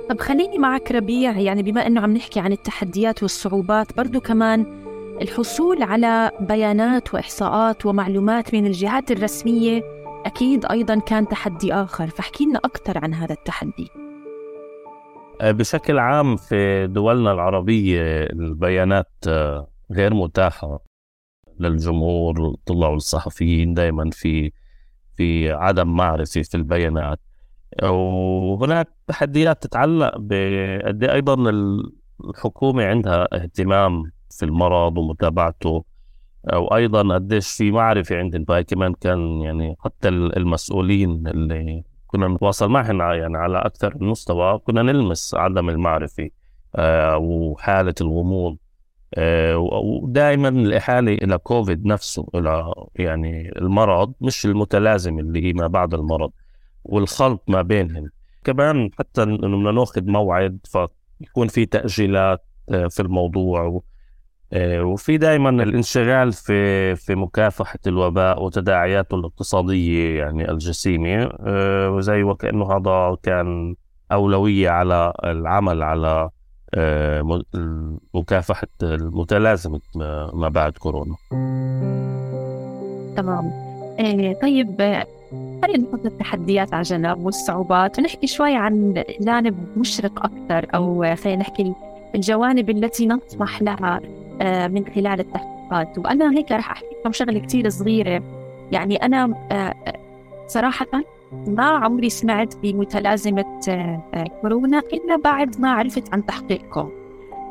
طب 0.09 0.19
خليني 0.19 0.57
معك 0.57 0.91
ربيع 0.91 1.39
يعني 1.39 1.63
بما 1.63 1.87
إنه 1.87 2.01
عم 2.01 2.13
نحكي 2.13 2.39
عن 2.39 2.51
التحديات 2.51 3.23
والصعوبات 3.23 3.97
برضو 3.97 4.19
كمان 4.21 4.84
الحصول 5.21 5.83
على 5.83 6.31
بيانات 6.39 7.13
وإحصاءات 7.13 7.85
ومعلومات 7.85 8.53
من 8.53 8.65
الجهات 8.65 9.11
الرسمية 9.11 9.81
أكيد 10.25 10.65
أيضا 10.65 10.99
كان 10.99 11.27
تحدي 11.27 11.73
آخر. 11.73 12.07
فاحكي 12.07 12.45
لنا 12.45 12.59
أكثر 12.59 12.97
عن 12.97 13.13
هذا 13.13 13.33
التحدي. 13.33 13.87
آه، 15.41 15.51
بشكل 15.51 15.99
عام 15.99 16.35
في 16.35 16.87
دولنا 16.87 17.31
العربية 17.31 18.23
البيانات 18.23 19.11
آه، 19.27 19.67
غير 19.91 20.13
متاحة 20.13 20.79
للجمهور 21.59 22.47
الطلاب 22.47 22.91
والصحفيين. 22.91 23.73
دائما 23.73 24.09
في 24.13 24.51
في 25.17 25.51
عدم 25.51 25.87
معرفة 25.87 26.41
في 26.41 26.57
البيانات. 26.57 27.19
وهناك 27.83 28.87
تحديات 29.07 29.63
تتعلق 29.63 30.11
بقد 30.17 31.03
إيه 31.03 31.13
أيضا 31.13 31.35
الحكومة 32.29 32.85
عندها 32.85 33.27
اهتمام 33.33 34.03
في 34.35 34.45
المرض 34.45 34.97
ومتابعته. 34.97 35.83
وأيضا 36.53 37.13
قديش 37.15 37.49
في 37.51 37.71
معرفة 37.71 38.17
عندهم. 38.17 38.45
فهي 38.45 38.63
كمان 38.63 38.93
كان 38.93 39.41
يعني 39.41 39.75
حتى 39.79 40.09
المسؤولين 40.09 41.27
اللي 41.27 41.83
كنا 42.07 42.27
نتواصل 42.27 42.69
معهم 42.69 43.01
يعني 43.01 43.37
على 43.37 43.57
أكثر 43.57 43.97
من 43.99 44.07
مستوى 44.07 44.59
كنا 44.59 44.81
نلمس 44.81 45.35
عدم 45.35 45.69
المعرفة 45.69 46.29
آه، 46.75 47.17
وحالة 47.17 47.93
الغموض 48.01 48.57
آه، 49.15 49.57
ودائما 49.57 50.49
الإحالة 50.49 51.13
إلى 51.13 51.37
كوفيد 51.37 51.85
نفسه 51.85 52.27
إلى 52.35 52.73
يعني 52.95 53.51
المرض 53.57 54.13
مش 54.21 54.45
المتلازم 54.45 55.19
اللي 55.19 55.43
هي 55.47 55.53
ما 55.53 55.67
بعد 55.67 55.93
المرض 55.93 56.31
والخلط 56.83 57.43
ما 57.47 57.61
بينهم. 57.61 58.09
كمان 58.43 58.89
حتى 58.99 59.23
إنه 59.23 59.37
بدنا 59.37 59.71
ناخذ 59.71 60.03
موعد 60.05 60.59
فيكون 60.63 61.47
في 61.47 61.65
تأجيلات 61.65 62.45
آه، 62.69 62.87
في 62.87 63.01
الموضوع 63.01 63.81
وفي 64.63 65.17
دائما 65.17 65.49
الانشغال 65.49 66.31
في 66.31 66.95
في 66.95 67.15
مكافحة 67.15 67.79
الوباء 67.87 68.43
وتداعياته 68.43 69.15
الاقتصادية 69.15 70.19
يعني 70.19 70.51
الجسيمة 70.51 71.29
آه، 71.39 71.89
وزي 71.89 72.23
وكأنه 72.23 72.77
هذا 72.77 73.17
كان 73.23 73.75
أولوية 74.11 74.69
على 74.69 75.13
العمل 75.23 75.83
على 75.83 76.29
مكافحه 78.13 78.67
المتلازمة 78.83 79.79
ما 80.33 80.49
بعد 80.49 80.71
كورونا. 80.71 81.15
تمام. 83.17 83.51
طيب 84.41 84.77
خلينا 85.63 85.87
نحط 85.89 86.05
التحديات 86.05 86.73
على 86.73 86.81
جنب 86.83 87.25
والصعوبات 87.25 87.99
ونحكي 87.99 88.27
شوي 88.27 88.55
عن 88.55 89.03
جانب 89.21 89.55
مشرق 89.77 90.25
أكثر 90.25 90.75
أو 90.75 91.15
خلينا 91.15 91.41
نحكي 91.41 91.73
الجوانب 92.15 92.69
التي 92.69 93.07
نطمح 93.07 93.61
لها. 93.61 93.95
آه، 93.95 94.24
من 94.67 94.85
خلال 94.95 95.19
التحقيقات. 95.19 95.97
وأنا 95.97 96.31
هيك 96.31 96.51
رح 96.51 96.71
أحكي 96.71 96.85
لكم 96.99 97.11
شغلة 97.11 97.39
كثير 97.39 97.69
صغيرة. 97.69 98.23
يعني 98.71 98.95
أنا 98.95 99.33
آه، 99.51 99.73
صراحة 100.47 100.87
ما 101.47 101.65
عمري 101.65 102.09
سمعت 102.09 102.55
بمتلازمة 102.57 103.59
آه، 103.69 104.25
كورونا 104.41 104.79
إلا 104.79 105.17
بعد 105.23 105.59
ما 105.61 105.71
عرفت 105.71 106.13
عن 106.13 106.25
تحقيقكم. 106.25 106.89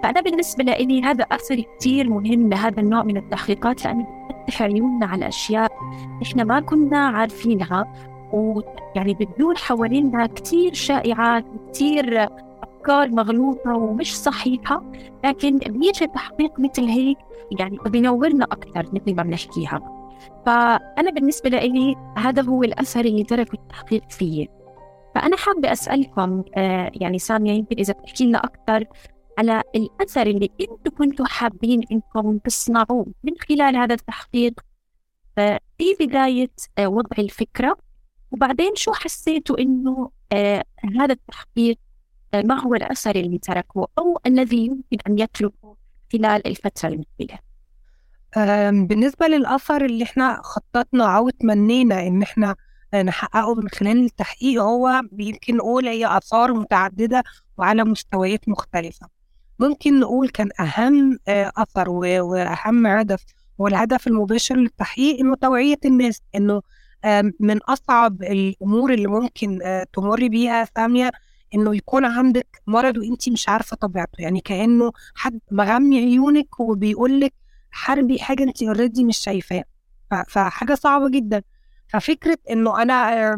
فأنا 0.02 0.20
بالنسبة 0.20 0.64
لي 0.64 1.02
هذا 1.02 1.24
أثر 1.24 1.62
كثير 1.78 2.10
مهم 2.10 2.48
لهذا 2.48 2.80
النوع 2.80 3.02
من 3.02 3.16
التحقيقات 3.16 3.84
لأنه 3.84 4.06
بفتح 4.30 4.62
عيوننا 4.62 5.06
على 5.06 5.28
أشياء 5.28 5.72
إحنا 6.22 6.44
ما 6.44 6.60
كنا 6.60 6.98
عارفينها. 6.98 7.94
ويعني 8.32 9.14
بتدور 9.14 9.54
حوالينا 9.54 10.26
كثير 10.26 10.74
شائعات 10.74 11.44
وكثير 11.54 12.28
أفكار 12.84 13.08
مغلوطة 13.08 13.74
ومش 13.76 14.16
صحيحة 14.16 14.92
لكن 15.24 15.58
بيجي 15.58 16.06
تحقيق 16.06 16.60
مثل 16.60 16.82
هيك 16.82 17.18
يعني 17.58 17.78
بينورنا 17.86 18.44
أكثر 18.44 18.86
مثل 18.92 19.14
ما 19.14 19.22
بنحكيها. 19.22 19.80
فأنا 20.46 21.10
بالنسبة 21.10 21.50
لي 21.50 21.94
هذا 22.16 22.42
هو 22.42 22.62
الأثر 22.62 23.00
اللي 23.00 23.24
تركه 23.24 23.54
التحقيق 23.54 24.10
فيه. 24.10 24.46
فأنا 25.14 25.36
حابة 25.36 25.72
أسألكم 25.72 26.44
آه 26.56 26.90
يعني 26.94 27.18
سامية 27.18 27.52
يمكن 27.52 27.76
إذا 27.76 27.92
بتحكي 27.92 28.24
لنا 28.26 28.38
أكثر 28.38 28.84
على 29.38 29.62
الأثر 29.76 30.26
اللي 30.26 30.50
أنتم 30.60 30.96
كنتوا 30.98 31.26
حابين 31.26 31.80
أنكم 31.92 32.38
تصنعوه 32.38 33.06
من 33.24 33.32
خلال 33.48 33.76
هذا 33.76 33.94
التحقيق. 33.94 34.60
آه 35.38 35.60
في 35.78 36.06
بداية 36.06 36.50
آه 36.78 36.88
وضع 36.88 37.16
الفكرة 37.18 37.76
وبعدين 38.30 38.74
شو 38.74 38.92
حسيتوا 38.92 39.56
آه 40.32 40.64
هذا 41.00 41.12
التحقيق 41.12 41.78
ما 42.34 42.60
هو 42.60 42.74
الأثر 42.74 43.16
اللي 43.16 43.38
تركه 43.38 43.88
أو 43.98 44.18
الذي 44.26 44.56
يمكن 44.66 44.96
أن 45.06 45.18
يتركه 45.18 45.76
خلال 46.12 46.46
الفترة 46.46 46.88
المقبلة؟ 46.88 47.38
بالنسبة 48.86 49.26
للأثر 49.26 49.84
اللي 49.84 50.04
إحنا 50.04 50.40
خططنا 50.42 51.16
أو 51.16 51.30
تمنينا 51.30 52.06
إن 52.06 52.22
إحنا 52.22 52.54
نحققه 52.94 53.54
من 53.54 53.68
خلال 53.68 54.04
التحقيق 54.04 54.62
هو 54.62 55.02
يمكن 55.18 55.56
نقول 55.56 55.88
هي 55.88 56.16
آثار 56.16 56.52
متعددة 56.52 57.22
وعلى 57.58 57.84
مستويات 57.84 58.48
مختلفة. 58.48 59.08
ممكن 59.58 60.00
نقول 60.00 60.28
كان 60.28 60.48
أهم 60.60 61.18
أثر 61.28 61.90
وأهم 61.90 62.86
هدف 62.86 63.24
هو 63.60 63.66
الهدف 63.66 64.06
المباشر 64.06 64.56
للتحقيق 64.56 65.20
إنه 65.20 65.34
توعية 65.36 65.78
الناس 65.84 66.20
إنه 66.34 66.62
من 67.40 67.58
أصعب 67.62 68.22
الأمور 68.22 68.92
اللي 68.94 69.06
ممكن 69.08 69.58
تمر 69.92 70.28
بيها 70.28 70.64
سامية 70.76 71.10
إنه 71.54 71.76
يكون 71.76 72.04
عندك 72.04 72.62
مرض 72.66 72.96
وأنت 72.96 73.28
مش 73.28 73.48
عارفة 73.48 73.76
طبيعته. 73.76 74.22
يعني 74.22 74.40
كأنه 74.40 74.92
حد 75.14 75.40
مغمي 75.50 75.98
عيونك 75.98 76.60
وبيقول 76.60 77.20
لك 77.20 77.34
حربي 77.70 78.18
حاجة 78.18 78.42
أنت 78.42 78.62
اوريدي 78.62 79.04
مش 79.04 79.18
شايفاها 79.18 79.64
فحاجة 80.28 80.74
صعبة 80.74 81.08
جدا. 81.10 81.42
ففكرة 81.88 82.38
إنه 82.50 82.82
أنا 82.82 83.36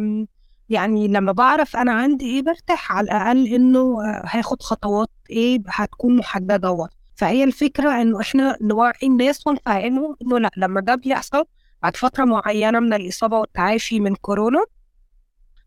يعني 0.69 1.09
لما 1.09 1.33
بعرف 1.33 1.77
أنا 1.77 1.93
عندي 1.93 2.27
إيه 2.27 2.43
برتاح 2.43 2.93
على 2.93 3.05
الأقل 3.05 3.47
إنه 3.47 3.97
هاخد 4.25 4.63
خطوات 4.63 5.11
إيه 5.31 5.63
هتكون 5.69 6.17
محددة 6.17 6.71
واضحة 6.71 6.97
فهي 7.15 7.45
الفكرة 7.45 8.03
إنه 8.03 8.21
إحنا 8.21 8.57
نوعي 8.61 8.93
الناس 9.03 9.47
ونفهمهم 9.47 10.17
إنه 10.23 10.39
لأ 10.39 10.51
لما 10.57 10.81
ده 10.81 10.95
بيحصل 10.95 11.45
بعد 11.83 11.97
فترة 11.97 12.25
معينة 12.25 12.81
من 12.81 12.93
الإصابة 12.93 13.39
والتعافي 13.39 14.01
من 14.01 14.15
كورونا 14.15 14.65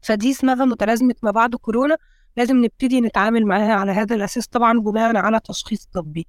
فدي 0.01 0.31
اسمها 0.31 0.65
متلازمة 0.65 1.15
ما 1.23 1.31
بعد 1.31 1.55
كورونا. 1.55 1.97
لازم 2.37 2.57
نبتدي 2.65 3.01
نتعامل 3.01 3.45
معاها 3.45 3.73
على 3.73 3.91
هذا 3.91 4.15
الأساس 4.15 4.47
طبعا 4.47 4.79
بناء 4.79 5.17
على 5.17 5.39
تشخيص 5.39 5.85
طبي. 5.93 6.27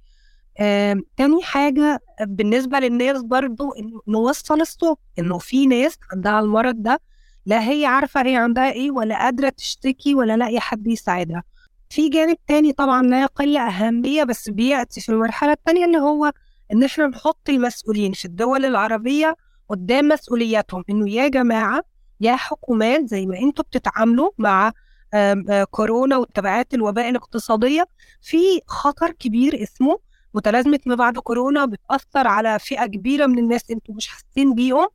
آه، 0.59 0.97
تاني 1.17 1.43
حاجة 1.43 1.99
بالنسبة 2.21 2.79
للناس 2.79 3.21
برضو 3.21 3.73
نوصل 4.07 4.61
الصوت 4.61 4.99
إنه 5.19 5.37
في 5.37 5.67
ناس 5.67 5.97
عندها 6.13 6.39
المرض 6.39 6.75
ده 6.83 7.01
لا 7.45 7.69
هي 7.69 7.85
عارفة 7.85 8.21
هي 8.25 8.35
عندها 8.35 8.71
إيه 8.71 8.91
ولا 8.91 9.17
قادرة 9.19 9.49
تشتكي 9.49 10.15
ولا 10.15 10.37
لاقية 10.37 10.59
حد 10.59 10.87
يساعدها. 10.87 11.43
في 11.89 12.09
جانب 12.09 12.37
تاني 12.47 12.73
طبعا 12.73 13.03
لا 13.03 13.21
يقل 13.21 13.57
أهمية 13.57 14.23
بس 14.23 14.49
بيأتي 14.49 15.01
في 15.01 15.09
المرحلة 15.09 15.51
التانية 15.51 15.85
اللي 15.85 15.97
هو 15.97 16.31
إن 16.73 16.83
إحنا 16.83 17.07
نحط 17.07 17.49
المسؤولين 17.49 18.11
في 18.11 18.25
الدول 18.25 18.65
العربية 18.65 19.35
قدام 19.69 20.07
مسؤولياتهم 20.07 20.83
إنه 20.89 21.09
يا 21.09 21.27
جماعة 21.27 21.81
يا 22.21 22.35
حكومات 22.35 23.05
زي 23.09 23.25
ما 23.25 23.39
أنتوا 23.39 23.63
بتتعاملوا 23.65 24.29
مع 24.37 24.71
كورونا 25.71 26.17
والتبعات 26.17 26.73
الوباء 26.73 27.09
الاقتصادية. 27.09 27.87
في 28.21 28.37
خطر 28.67 29.11
كبير 29.11 29.63
اسمه 29.63 29.99
متلازمة 30.33 30.79
ما 30.85 30.95
بعد 30.95 31.17
كورونا 31.17 31.65
بتأثر 31.65 32.27
على 32.27 32.59
فئة 32.59 32.85
كبيرة 32.85 33.25
من 33.25 33.39
الناس 33.39 33.71
أنتوا 33.71 33.95
مش 33.95 34.07
حاسين 34.07 34.55
بيهم 34.55 34.87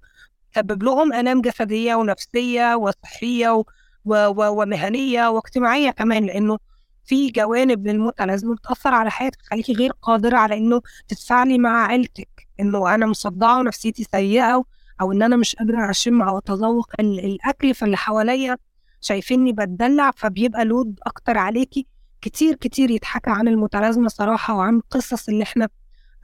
تسبب 0.52 0.82
لهم 0.82 1.12
آلام 1.12 1.40
جسدية 1.40 1.94
ونفسية 1.94 2.74
وصحية 2.74 3.50
و... 3.50 3.64
و... 4.04 4.62
ومهنية 4.62 5.28
واجتماعية 5.28 5.90
كمان. 5.90 6.26
لأنه 6.26 6.58
في 7.04 7.30
جوانب 7.30 7.86
للمتلازمة 7.86 8.54
بتأثر 8.54 8.94
على 8.94 9.10
حياتك 9.10 9.42
تخليكي 9.42 9.72
غير 9.72 9.92
قادرة 10.02 10.36
على 10.36 10.56
إنه 10.58 10.80
تتفاعلي 11.08 11.58
مع 11.58 11.86
عيلتك. 11.86 12.48
إنه 12.60 12.94
أنا 12.94 13.06
مصدعة 13.06 13.58
ونفسيتي 13.58 14.04
سيئة 14.12 14.64
أو 15.00 15.12
إن 15.12 15.22
أنا 15.22 15.36
مش 15.36 15.56
قادرة 15.56 15.90
أشم 15.90 16.22
أو 16.22 16.38
أتذوق 16.38 16.90
الأكل 17.00 17.74
فاللي 17.74 17.96
حواليا 17.96 18.56
شايفيني 19.06 19.52
بتدلع 19.52 20.10
فبيبقى 20.10 20.64
لود 20.64 20.98
أكتر 21.06 21.38
عليكي 21.38 21.86
كتير 22.20 22.54
كتير 22.54 22.90
يتحكى 22.90 23.30
عن 23.30 23.48
المتلازمة 23.48 24.08
صراحة 24.08 24.54
وعن 24.56 24.76
القصص 24.76 25.28
اللي 25.28 25.42
إحنا 25.42 25.68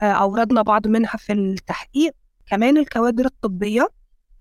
أوردنا 0.01 0.61
بعض 0.61 0.87
منها 0.87 1.17
في 1.17 1.33
التحقيق. 1.33 2.13
كمان 2.45 2.77
الكوادر 2.77 3.25
الطبية 3.25 3.89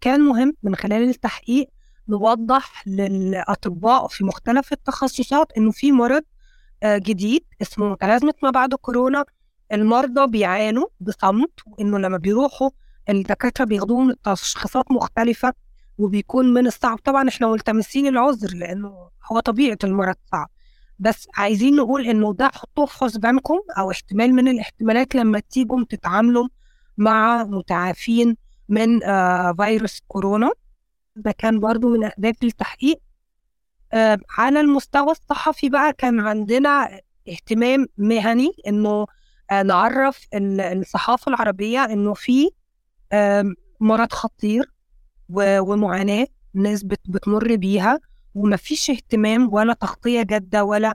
كان 0.01 0.21
مهم 0.21 0.55
من 0.63 0.77
خلال 0.77 1.09
التحقيق 1.09 1.69
نوضح 2.09 2.89
للأطباء 2.89 4.07
في 4.09 4.25
مختلف 4.25 4.73
التخصصات 4.73 5.53
إنه 5.57 5.71
في 5.71 5.93
مرض 5.93 6.23
جديد 6.85 7.45
اسمه 7.63 7.89
متلازمة 7.91 8.35
ما 8.43 8.51
بعد 8.51 8.75
كورونا. 8.75 9.25
المرضى 9.73 10.27
بيعانوا 10.27 10.87
بصمت 11.01 11.51
وإنه 11.67 11.99
لما 11.99 12.17
بيروحوا 12.17 12.71
الدكاترة 13.09 13.65
بياخدوهم 13.65 14.13
تشخيصات 14.13 14.91
مختلفة 14.91 15.53
وبيكون 15.99 16.55
من 16.55 16.67
الصعب. 16.67 16.99
طبعا 16.99 17.29
إحنا 17.29 17.47
ملتمسين 17.47 18.07
العذر 18.07 18.55
لأنه 18.55 19.09
هو 19.33 19.41
طبيعة 19.41 19.79
المرض 19.85 20.15
صعب. 20.33 20.51
بس 20.99 21.29
عايزين 21.35 21.77
نقول 21.77 22.07
إنه 22.07 22.35
ده 22.35 22.49
حطوه 22.55 22.87
في 22.87 22.99
حسبانكم 22.99 23.61
أو 23.79 23.91
احتمال 23.91 24.35
من 24.35 24.49
الاحتمالات 24.49 25.15
لما 25.15 25.39
تيجوا 25.41 25.85
تتعاملوا 25.89 26.49
مع 26.99 27.45
متعافين 27.45 28.37
من 28.69 29.05
آه 29.05 29.53
فيروس 29.53 30.01
كورونا. 30.09 30.51
ده 31.17 31.33
كان 31.33 31.61
برضو 31.61 31.89
من 31.89 32.05
أهداف 32.05 32.37
التحقيق. 32.45 33.01
آه 33.93 34.19
على 34.39 34.61
المستوى 34.61 35.11
الصحفي 35.11 35.69
بقى 35.69 35.93
كان 35.93 36.21
عندنا 36.21 37.01
اهتمام 37.29 37.87
مهني 37.99 38.53
إنه 38.67 39.07
آه 39.51 39.63
نعرف 39.63 40.27
الصحافة 40.35 41.29
العربية 41.31 41.85
إنه 41.85 42.15
في 42.15 42.51
مرض 43.81 44.13
خطير. 44.13 44.72
ومعاناة 45.35 46.27
ناس 46.55 46.83
بتمر 46.83 47.57
بيها 47.57 48.01
ومفيش 48.35 48.91
اهتمام 48.91 49.55
ولا 49.55 49.73
تغطية 49.73 50.23
جادة 50.23 50.65
ولا 50.65 50.95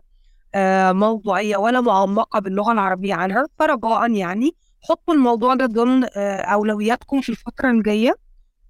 آه 0.55 0.91
موضوعية 0.91 1.57
ولا 1.57 1.81
معمقة 1.81 2.39
باللغة 2.39 2.71
العربية 2.71 3.13
عنها. 3.13 3.45
فرجاء 3.59 4.11
يعني 4.11 4.55
حطوا 4.81 5.13
الموضوع 5.13 5.53
ده 5.55 5.65
ضمن 5.65 6.03
آه 6.03 6.41
أولوياتكم 6.41 7.21
في 7.21 7.29
الفترة 7.29 7.69
الجاية. 7.71 8.15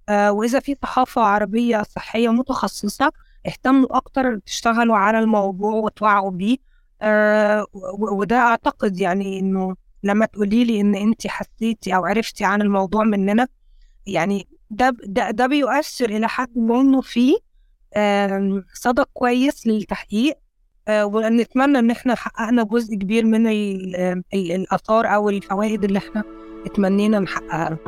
آه 0.08 0.32
وإذا 0.32 0.60
في 0.60 0.76
صحافة 0.82 1.22
عربية 1.22 1.82
صحية 1.82 2.28
متخصصة 2.28 3.12
اهتموا 3.46 3.96
أكتر 3.96 4.38
تشتغلوا 4.38 4.96
على 4.96 5.18
الموضوع 5.18 5.72
وتوعوا 5.74 6.30
بيه. 6.30 6.56
وده 7.98 8.36
أعتقد 8.36 9.00
يعني 9.00 9.40
إنه 9.40 9.76
لما 10.02 10.26
تقولي 10.26 10.64
لي 10.64 10.80
إن 10.80 10.94
أنت 10.94 11.26
حسيتي 11.26 11.96
أو 11.96 12.04
عرفتي 12.04 12.44
عن 12.44 12.62
الموضوع 12.62 13.04
مننا 13.04 13.48
يعني 14.06 14.48
ده 14.70 14.96
ده, 15.04 15.30
ده 15.30 15.46
بيؤثر 15.46 16.10
إلى 16.10 16.28
حد 16.28 16.58
ما 16.58 16.80
إنه 16.80 17.00
في 17.00 17.34
صدى 18.74 19.02
كويس 19.14 19.66
للتحقيق 19.66 20.34
ونتمنى 20.90 21.78
إن 21.78 21.90
إحنا 21.90 22.14
حققنا 22.14 22.62
جزء 22.62 22.94
كبير 22.94 23.24
من 23.24 23.46
الآثار 24.34 25.06
أو 25.14 25.28
الفوائد 25.28 25.84
اللي 25.84 25.98
إحنا 25.98 26.22
اتمنينا 26.66 27.18
نحققها. 27.18 27.78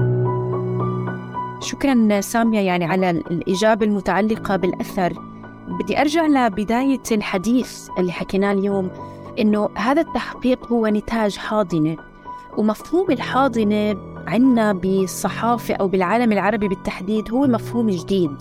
شكرا 1.63 2.21
سامية 2.21 2.61
يعني 2.61 2.85
على 2.85 3.11
الإجابة 3.11 3.87
المتعلقة 3.87 4.57
بالأثر. 4.57 5.13
بدي 5.69 6.01
أرجع 6.01 6.27
لبداية 6.27 7.03
الحديث 7.13 7.89
اللي 7.99 8.13
حكيناه 8.13 8.53
اليوم 8.53 8.91
إنه 9.39 9.69
هذا 9.77 10.01
التحقيق 10.01 10.67
هو 10.67 10.87
نتاج 10.87 11.37
حاضنة. 11.37 11.97
ومفهوم 12.59 13.11
الحاضنة 13.11 13.97
عنا 14.27 14.73
بالصحافة 14.73 15.75
أو 15.75 15.89
بالعالم 15.89 16.33
العربي 16.33 16.69
بالتحديد 16.69 17.31
هو 17.31 17.47
مفهوم 17.47 17.91
جديد. 17.91 18.37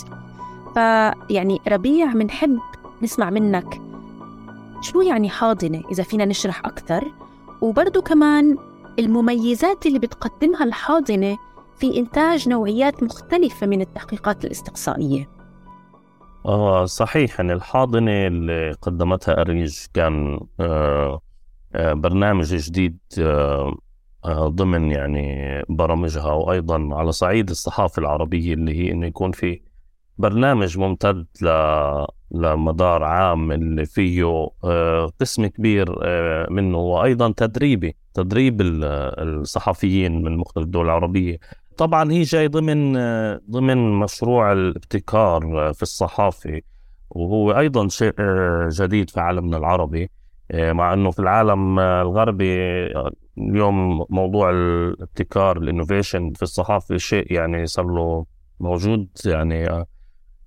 فيعني 0.73 1.59
ربيع 1.67 2.13
بنحب 2.13 2.59
نسمع 3.01 3.29
منك 3.29 3.81
شو 4.81 5.01
يعني 5.01 5.29
حاضنة 5.29 5.81
إذا 5.91 6.03
فينا 6.03 6.25
نشرح 6.25 6.65
أكثر؟ 6.65 7.03
وبرضو 7.61 8.01
كمان 8.01 8.57
المميزات 8.99 9.85
اللي 9.85 9.99
بتقدمها 9.99 10.63
الحاضنة 10.63 11.37
في 11.79 11.97
إنتاج 11.99 12.49
نوعيات 12.49 13.03
مختلفة 13.03 13.67
من 13.67 13.81
التحقيقات 13.81 14.45
الاستقصائية. 14.45 15.29
آه 16.45 16.85
صحيح. 16.85 17.39
يعني 17.39 17.53
الحاضنة 17.53 18.27
اللي 18.27 18.71
قدمتها 18.81 19.41
أريج 19.41 19.77
كان 19.93 20.39
آه 20.59 21.21
برنامج 21.75 22.55
جديد 22.55 22.97
ضمن 24.27 24.91
يعني 24.91 25.61
برامجها 25.69 26.31
وأيضا 26.31 26.89
على 26.91 27.11
صعيد 27.11 27.49
الصحافة 27.49 27.99
العربية 27.99 28.53
اللي 28.53 28.75
هي 28.79 28.91
إنه 28.91 29.07
يكون 29.07 29.31
في 29.31 29.61
برنامج 30.17 30.77
ممتد 30.77 31.25
ل 31.41 31.47
لمدار 32.31 33.03
عام 33.03 33.51
اللي 33.51 33.85
فيه 33.85 34.47
قسم 35.19 35.45
كبير 35.45 35.95
منه 36.51 36.77
وأيضا 36.77 37.33
تدريبي 37.37 37.95
تدريب 38.13 38.61
الصحفيين 38.61 40.23
من 40.23 40.37
مختلف 40.37 40.65
الدول 40.65 40.85
العربية. 40.85 41.37
طبعا 41.77 42.11
هي 42.11 42.21
جاي 42.21 42.47
ضمن 42.47 42.93
ضمن 43.51 43.99
مشروع 43.99 44.51
الابتكار 44.51 45.41
في 45.73 45.83
الصحافة 45.83 46.61
وهو 47.09 47.51
أيضا 47.51 47.87
شيء 47.87 48.13
جديد 48.69 49.09
في 49.09 49.19
عالمنا 49.19 49.57
العربي. 49.57 50.09
مع 50.53 50.93
إنه 50.93 51.11
في 51.11 51.19
العالم 51.19 51.79
الغربي 51.79 52.57
اليوم 53.37 54.05
موضوع 54.09 54.49
الابتكار 54.49 55.57
الإنوفيشن 55.57 56.33
في 56.33 56.43
الصحافة 56.43 56.97
شيء 56.97 57.33
يعني 57.33 57.65
صار 57.65 57.85
له 57.85 58.25
موجود 58.59 59.07
يعني 59.25 59.85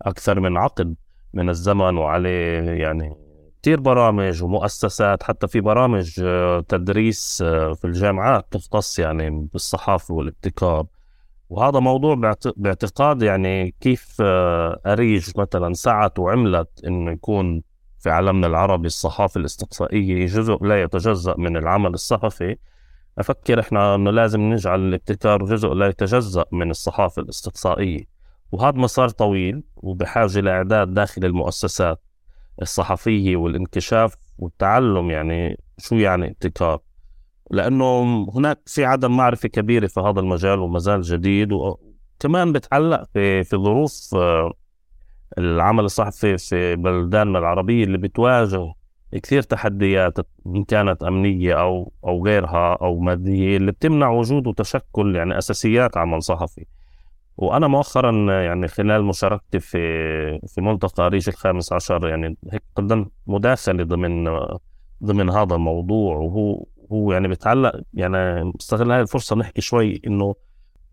أكثر 0.02 0.40
من 0.40 0.56
عقد 0.56 0.94
من 1.34 1.48
الزمن 1.48 1.96
وعليه 1.96 2.60
يعني 2.60 3.16
كثير 3.62 3.80
برامج 3.80 4.42
ومؤسسات 4.42 5.22
حتى 5.22 5.48
في 5.48 5.60
برامج 5.60 6.20
آه، 6.24 6.60
تدريس 6.60 7.42
آه، 7.46 7.72
في 7.72 7.84
الجامعات 7.84 8.46
تختص 8.50 8.98
يعني 8.98 9.48
بالصحافة 9.52 10.14
والابتكار. 10.14 10.86
وهذا 11.48 11.78
موضوع 11.78 12.34
باعتقاد 12.56 13.22
يعني 13.22 13.74
كيف 13.80 14.16
آه، 14.20 14.80
أريج 14.86 15.30
مثلا 15.36 15.72
سعت 15.72 16.18
وعملت 16.18 16.84
إنه 16.86 17.10
يكون 17.12 17.62
في 18.02 18.10
عالمنا 18.10 18.46
العربي 18.46 18.86
الصحافة 18.86 19.40
الاستقصائية 19.40 20.26
جزء 20.26 20.64
لا 20.64 20.82
يتجزأ 20.82 21.34
من 21.38 21.56
العمل 21.56 21.94
الصحفي. 21.94 22.56
أفكر 23.18 23.60
إحنا 23.60 23.94
أنه 23.94 24.10
لازم 24.10 24.40
نجعل 24.40 24.80
الابتكار 24.80 25.44
جزء 25.44 25.68
لا 25.68 25.86
يتجزأ 25.86 26.44
من 26.52 26.70
الصحافة 26.70 27.22
الاستقصائية. 27.22 28.04
وهذا 28.52 28.78
مسار 28.78 29.08
طويل 29.08 29.62
وبحاجة 29.76 30.40
لإعداد 30.40 30.94
داخل 30.94 31.24
المؤسسات 31.24 32.02
الصحفية 32.62 33.36
والانكشاف 33.36 34.14
والتعلم 34.38 35.10
يعني 35.10 35.58
شو 35.78 35.94
يعني 35.94 36.28
ابتكار. 36.30 36.80
لأنه 37.50 38.02
هناك 38.34 38.60
في 38.66 38.84
عدم 38.84 39.16
معرفة 39.16 39.48
كبيرة 39.48 39.86
في 39.86 40.00
هذا 40.00 40.20
المجال 40.20 40.58
ومازال 40.58 41.02
جديد 41.02 41.52
وكمان 41.52 42.52
بتعلق 42.52 43.04
في 43.14 43.44
في 43.44 43.56
ظروف 43.56 44.14
آه، 44.14 44.52
العمل 45.38 45.84
الصحفي 45.84 46.38
في 46.38 46.76
بلداننا 46.76 47.38
العربية 47.38 47.84
اللي 47.84 47.98
بتواجه 47.98 48.74
كثير 49.22 49.42
تحديات 49.42 50.18
إن 50.46 50.64
كانت 50.64 51.02
أمنية 51.02 51.60
أو 51.60 51.92
أو 52.04 52.24
غيرها 52.24 52.74
أو 52.74 52.98
مادية 52.98 53.56
اللي 53.56 53.72
بتمنع 53.72 54.10
وجود 54.10 54.46
وتشكل 54.46 55.16
يعني 55.16 55.38
أساسيات 55.38 55.96
عمل 55.96 56.22
صحفي. 56.22 56.66
وأنا 57.36 57.66
مؤخرا 57.68 58.42
يعني 58.42 58.68
خلال 58.68 59.04
مشاركتي 59.04 59.60
في 59.60 59.78
في 60.48 60.60
ملتقى 60.60 61.08
أريج 61.08 61.28
الخامس 61.28 61.72
عشر 61.72 62.08
يعني 62.08 62.36
هيك 62.52 62.62
قدمت 62.76 63.08
مداخلة 63.26 63.84
ضمن 63.84 64.28
ضمن 65.04 65.30
هذا 65.30 65.54
الموضوع 65.54 66.16
وهو 66.16 66.64
هو 66.92 67.12
يعني 67.12 67.28
بتعلق 67.28 67.80
يعني 67.94 68.52
بستغل 68.58 68.92
هاي 68.92 69.00
الفرصة 69.00 69.36
نحكي 69.36 69.60
شوي 69.60 70.02
إنه 70.06 70.34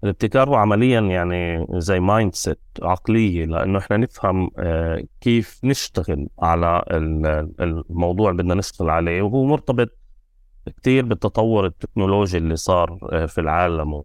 الابتكار 0.04 0.50
هو 0.50 0.56
عمليا 0.56 1.00
يعني 1.02 1.68
زي 1.70 2.00
mindset 2.00 2.60
عقليه 2.82 3.46
لأنه 3.46 3.80
إحنا 3.80 3.98
نفهم 3.98 4.52
آه، 4.58 5.04
كيف 5.22 5.60
نشتغل 5.64 6.28
على 6.40 6.84
الموضوع 7.60 8.32
اللي 8.32 8.44
بدنا 8.44 8.56
نشتغل 8.56 8.90
عليه. 8.90 9.22
وهو 9.22 9.46
مرتبط 9.46 9.98
كثير 10.82 11.06
بالتطور 11.06 11.66
التكنولوجي 11.66 12.38
اللي 12.38 12.56
صار 12.56 13.00
آه، 13.12 13.26
في 13.26 13.42
العالم 13.42 14.04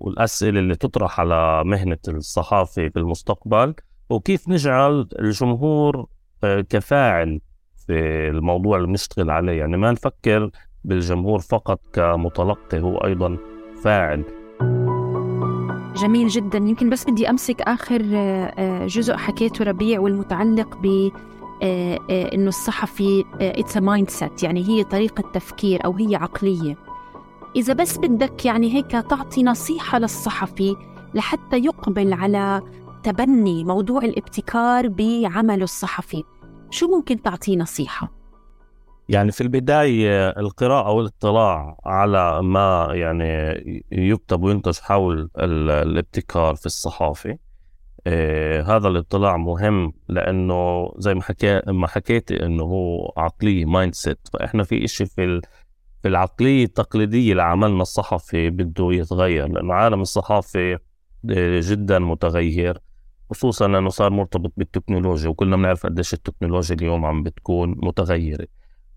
والأسئلة 0.00 0.60
اللي 0.60 0.74
تطرح 0.74 1.20
على 1.20 1.64
مهنة 1.64 1.98
الصحافة 2.08 2.88
في 2.88 2.96
المستقبل 2.96 3.74
وكيف 4.10 4.48
نجعل 4.48 5.08
الجمهور 5.18 6.06
آه، 6.44 6.60
كفاعل 6.60 7.40
في 7.86 7.92
الموضوع 8.28 8.76
اللي 8.76 8.88
بنشتغل 8.88 9.30
عليه. 9.30 9.52
يعني 9.52 9.76
ما 9.76 9.92
نفكر 9.92 10.50
بالجمهور 10.84 11.38
فقط 11.38 11.80
كمتلقي 11.92 12.80
هو 12.80 12.96
أيضا 12.96 13.36
فاعل. 13.84 14.41
جميل 15.96 16.28
جدا 16.28 16.58
يمكن 16.58 16.90
بس 16.90 17.04
بدي 17.04 17.30
أمسك 17.30 17.60
آخر 17.60 18.02
آه، 18.14 18.54
آه، 18.58 18.86
جزء 18.86 19.16
حكيته 19.16 19.64
ربيع 19.64 20.00
والمتعلق 20.00 20.78
ب 20.82 21.10
إنه 22.10 22.48
الصحفي 22.48 23.24
it's 23.40 23.76
mindset 23.76 24.42
يعني 24.42 24.68
هي 24.68 24.84
طريقة 24.84 25.30
تفكير 25.32 25.84
أو 25.84 25.92
هي 25.92 26.16
عقلية 26.16 26.76
إذا 27.56 27.72
بس 27.72 27.98
بدك 27.98 28.44
يعني 28.44 28.74
هيك 28.74 28.90
تعطي 28.90 29.42
نصيحة 29.42 29.98
للصحفي 29.98 30.76
لحتى 31.14 31.56
يقبل 31.56 32.12
على 32.12 32.62
تبني 33.02 33.64
موضوع 33.64 34.04
الابتكار 34.04 34.88
بعمله 34.88 35.64
الصحفي 35.64 36.24
شو 36.70 36.86
ممكن 36.86 37.22
تعطيه 37.22 37.56
نصيحة؟ 37.56 38.21
يعني 39.08 39.32
في 39.32 39.40
البداية 39.40 40.28
القراءة 40.30 40.90
والاطلاع 40.90 41.76
على 41.84 42.42
ما 42.42 42.88
يعني 42.92 43.24
يكتب 43.92 44.42
وينتج 44.42 44.78
حول 44.78 45.30
الابتكار 45.38 46.54
في 46.54 46.66
الصحافة 46.66 47.38
آه 48.06 48.62
هذا 48.62 48.88
الاطلاع 48.88 49.36
مهم 49.36 49.92
لأنه 50.08 50.88
زي 50.98 51.14
ما 51.14 51.22
حكي 51.22 51.60
ما 51.66 51.86
حكيت 51.86 52.32
إنه 52.32 52.62
هو 52.64 53.12
عقلية 53.16 53.64
mindset 53.64 54.28
فإحنا 54.32 54.64
في 54.64 54.84
إشي 54.84 55.06
في 55.06 55.40
في 56.02 56.08
العقلية 56.08 56.64
التقليدية 56.64 57.34
لعملنا 57.34 57.82
الصحفي 57.82 58.50
بده 58.50 58.88
يتغير 58.92 59.48
لأنه 59.48 59.74
عالم 59.74 60.00
الصحافة 60.00 60.72
آه، 61.30 61.60
جدا 61.60 61.98
متغير 61.98 62.78
خصوصا 63.30 63.68
لأنه 63.68 63.88
صار 63.88 64.10
مرتبط 64.10 64.52
بالتكنولوجيا 64.56 65.28
وكلنا 65.28 65.56
بنعرف 65.56 65.86
قديش 65.86 66.14
التكنولوجيا 66.14 66.76
اليوم 66.76 67.04
عم 67.04 67.22
بتكون 67.22 67.74
متغيرة. 67.82 68.46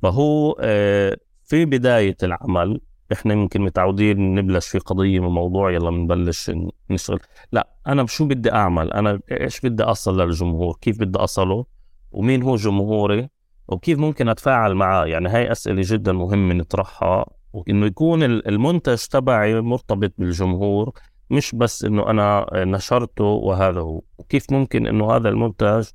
فهو 0.05 0.55
آه، 0.59 1.17
في 1.43 1.65
بداية 1.65 2.17
العمل 2.23 2.81
إحنا 3.13 3.33
يمكن 3.33 3.61
متعودين 3.61 4.35
نبلش 4.35 4.67
في 4.67 4.79
قضية 4.79 5.19
من 5.19 5.27
موضوع 5.27 5.71
يلا 5.71 5.89
بنبلش 5.89 6.51
نشتغل. 6.89 7.19
لا 7.51 7.67
أنا 7.87 8.05
شو 8.05 8.25
بدي 8.25 8.51
أعمل؟ 8.51 8.93
أنا 8.93 9.19
إيش 9.31 9.59
بدي 9.59 9.83
أصل 9.83 10.21
للجمهور؟ 10.21 10.77
كيف 10.81 10.99
بدي 10.99 11.19
أصله؟ 11.19 11.65
ومين 12.11 12.43
هو 12.43 12.55
جمهوري؟ 12.55 13.29
وكيف 13.67 13.99
ممكن 13.99 14.29
أتفاعل 14.29 14.75
معاه؟ 14.75 15.05
يعني 15.05 15.29
هاي 15.29 15.51
أسئلة 15.51 15.81
جدا 15.85 16.11
مهمة 16.11 16.53
نطرحها. 16.53 17.25
وإنه 17.53 17.85
يكون 17.85 18.23
المنتج 18.23 18.97
تبعي 18.97 19.61
مرتبط 19.61 20.13
بالجمهور 20.17 20.91
مش 21.29 21.55
بس 21.55 21.83
إنه 21.83 22.09
أنا 22.09 22.45
نشرته 22.53 23.23
وهذا 23.23 23.79
هو. 23.79 24.01
وكيف 24.17 24.51
ممكن 24.51 24.87
إنه 24.87 25.11
هذا 25.11 25.29
المنتج 25.29 25.87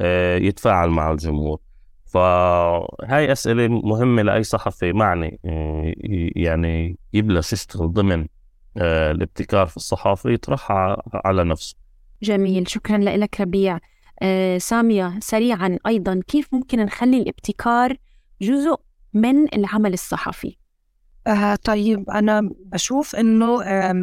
آه، 0.00 0.36
يتفاعل 0.36 0.90
مع 0.90 1.10
الجمهور؟ 1.12 1.65
فهاي 2.06 3.32
أسئلة 3.32 3.68
مهمة 3.68 4.22
لأي 4.22 4.42
صحفي 4.42 4.92
معني 4.92 5.40
آه، 5.44 5.94
يعني 6.36 6.98
يبلش 7.12 7.52
يشتغل 7.52 7.92
ضمن 7.92 8.26
آه، 8.76 9.10
الابتكار 9.10 9.66
في 9.66 9.76
الصحافة 9.76 10.30
يطرحها 10.30 11.02
على 11.14 11.44
نفسه 11.44 11.76
جميل 12.22 12.68
شكرا 12.68 12.98
لك 12.98 13.40
ربيع 13.40 13.78
آه، 14.22 14.58
سامية 14.58 15.18
سريعا 15.20 15.78
أيضا 15.86 16.20
كيف 16.26 16.54
ممكن 16.54 16.78
نخلي 16.78 17.16
الابتكار 17.22 17.96
جزء 18.42 18.76
من 19.14 19.54
العمل 19.54 19.92
الصحفي؟ 19.92 20.56
آه 21.26 21.54
طيب 21.54 22.10
أنا 22.10 22.50
بشوف 22.64 23.16
إنه 23.16 23.62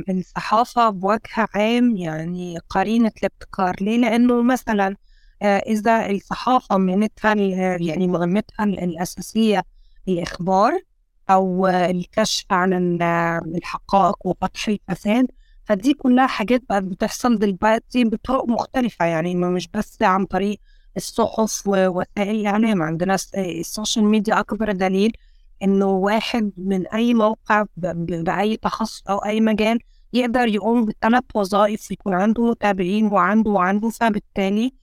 الصحافة 0.10 0.90
بوجه 0.90 1.48
عام 1.56 1.96
يعني 1.96 2.58
قرينة 2.70 3.12
الابتكار 3.18 3.76
ليه؟ 3.82 3.98
لأنه 3.98 4.42
مثلا 4.42 4.88
آه 4.88 4.96
إذا 5.44 6.10
الصحافة 6.10 6.78
مهنتها 6.78 7.36
يعني 7.82 8.08
مهمتها 8.08 8.64
الأساسية 8.64 9.64
الإخبار 10.08 10.80
أو 11.30 11.68
الكشف 11.68 12.46
عن 12.52 12.74
الحقائق 13.56 14.28
وفتح 14.28 14.68
الفساد. 14.68 15.28
فدي 15.66 15.94
كلها 15.94 16.28
حاجات 16.28 16.62
بقت 16.70 16.84
بتحصل 16.84 17.40
دلوقتي 17.40 18.04
بطرق 18.04 18.46
مختلفة 18.46 19.06
يعني 19.06 19.36
مش 19.36 19.68
بس 19.68 20.02
عن 20.02 20.26
طريق 20.26 20.60
الصحف 20.98 21.68
ووسائل 21.68 22.36
الإعلام. 22.36 22.82
عندنا 22.82 23.18
السوشيال 23.38 24.06
ميديا 24.06 24.40
أكبر 24.40 24.72
دليل 24.72 25.12
إنه 25.64 25.86
واحد 25.86 26.52
من 26.58 26.88
أي 26.88 27.14
موقع 27.14 27.66
بأي 27.78 28.58
تخصص 28.58 29.04
أو 29.10 29.18
أي 29.18 29.42
مجال 29.42 29.80
يقدر 30.14 30.48
يقوم 30.48 30.86
بثلاث 30.86 31.24
وظائف 31.36 31.92
يكون 31.92 32.14
عنده 32.14 32.44
متابعين 32.52 33.06
وعنده 33.06 33.52
وعنده 33.52 33.90
فبالتالي 33.90 34.74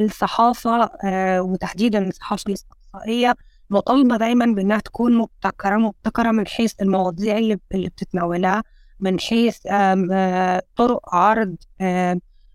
الصحافة 0.00 0.90
آه 1.04 1.42
وتحديدا 1.42 2.08
الصحافة 2.08 2.44
الاستقصائية 2.48 3.36
مطالبة 3.70 4.16
دايما 4.16 4.46
بإنها 4.46 4.78
تكون 4.78 5.18
مبتكرة 5.18 5.76
مبتكرة 5.76 6.30
من 6.30 6.46
حيث 6.46 6.74
المواضيع 6.82 7.38
اللي, 7.38 7.58
بتتناولها 7.72 8.64
من 9.00 9.20
حيث 9.20 9.58
آه، 9.66 10.62
طرق 10.76 11.14
عرض 11.14 11.56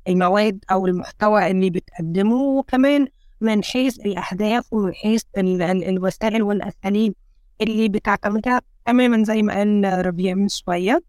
المواد 0.07 0.65
أو 0.71 0.87
المحتوى 0.87 1.51
اللي 1.51 1.69
بتقدمه 1.69 2.35
وكمان 2.35 3.07
من 3.41 3.63
حيث 3.63 3.99
الأهداف 3.99 4.73
ومن 4.73 4.93
حيث 4.93 5.23
الوسائل 5.37 6.43
والأساليب 6.43 7.13
اللي 7.61 7.89
بتعتمدها 7.89 8.61
تماما 8.85 9.23
زي 9.23 9.41
ما 9.41 9.53
قال 9.53 10.05
ربيع 10.05 10.33
من 10.33 10.47
شوية. 10.47 11.03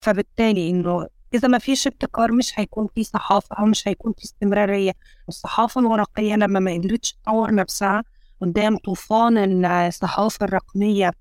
فبالتالي 0.00 0.70
إنه 0.70 1.06
إذا 1.34 1.48
ما 1.48 1.58
فيش 1.58 1.86
ابتكار 1.86 2.32
مش 2.32 2.52
هيكون 2.60 2.88
في 2.94 3.04
صحافة 3.04 3.56
أو 3.56 3.64
مش 3.66 3.88
هيكون 3.88 4.12
في 4.18 4.24
استمرارية. 4.24 4.92
الصحافة 5.28 5.80
الورقية 5.80 6.34
لما 6.34 6.60
ما 6.60 6.72
قدرتش 6.74 7.12
تطور 7.12 7.54
نفسها 7.54 8.04
قدام 8.40 8.76
طوفان 8.76 9.64
الصحافة 9.64 10.46
الرقمية 10.46 11.12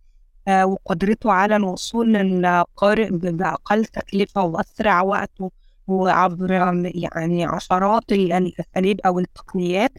آه، 0.47 0.65
وقدرته 0.65 1.31
على 1.31 1.55
الوصول 1.55 2.13
للقارئ 2.13 3.09
بأقل 3.11 3.85
تكلفة 3.85 4.43
وأسرع 4.43 5.01
وقت 5.01 5.31
وعبر 5.87 6.51
يعني 6.95 7.45
عشرات 7.45 8.11
الأساليب 8.11 9.01
أو 9.01 9.19
التقنيات 9.19 9.91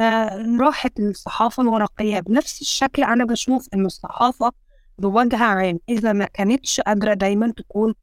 آه، 0.00 0.56
راحت 0.60 1.00
الصحافة 1.00 1.62
الورقية 1.62 2.20
بنفس 2.20 2.60
الشكل. 2.60 3.04
أنا 3.04 3.24
بشوف 3.24 3.68
إن 3.74 3.86
الصحافة 3.86 4.52
بوجه 4.98 5.36
عام 5.36 5.78
إذا 5.88 6.12
ما 6.12 6.24
كانتش 6.24 6.80
قادرة 6.80 7.14
دايما 7.14 7.52
تكون 7.56 7.94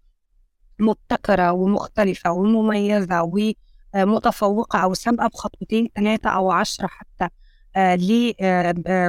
مبتكرة 0.82 1.52
ومختلفة 1.52 2.32
ومميزة 2.32 3.32
ومتفوقة 3.96 4.80
أو 4.80 4.94
سابقة 4.94 5.28
بخطوتين 5.28 5.90
ثلاثة 5.96 6.30
أو 6.30 6.52
عشرة 6.52 6.88
حتى 6.88 7.28
آه، 7.76 7.96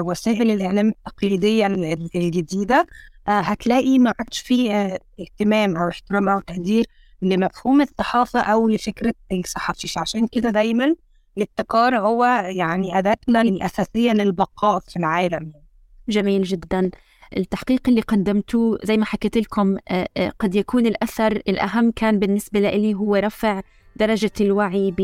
لوسائل 0.01 0.51
الإعلام 0.51 0.89
التقليدية 0.89 1.67
الجديدة 2.17 2.87
آه، 3.29 3.41
هتلاقي 3.41 3.99
ما 3.99 4.15
عادش 4.19 4.41
فيه 4.41 4.99
اهتمام 5.21 5.77
أو 5.77 5.89
احترام 5.89 6.29
أو 6.29 6.41
تقدير 6.41 6.87
لمفهوم 7.23 7.83
الصحافة 7.83 8.41
أو 8.41 8.69
لفكرة 8.69 9.15
الصحفي 9.33 9.99
عشان 9.99 10.27
كده 10.27 10.51
دايما 10.51 10.95
الابتكار 11.39 11.99
هو 11.99 12.25
يعني 12.57 12.99
أداتنا 12.99 13.41
الأساسية 13.41 14.13
للبقاء 14.13 14.81
في 14.81 14.97
العالم. 14.97 15.53
جميل 16.09 16.43
جدا. 16.43 16.91
التحقيق 17.37 17.81
اللي 17.89 18.01
قدمته 18.01 18.79
زي 18.83 18.97
ما 18.97 19.05
حكيت 19.05 19.37
لكم 19.37 19.77
آه، 19.89 20.09
آه، 20.17 20.33
قد 20.39 20.55
يكون 20.55 20.87
الأثر 20.87 21.43
الأهم 21.49 21.91
كان 21.91 22.19
بالنسبة 22.19 22.61
لي 22.61 22.95
هو 22.95 23.17
رفع 23.17 23.61
درجة 23.97 24.33
الوعي 24.41 24.95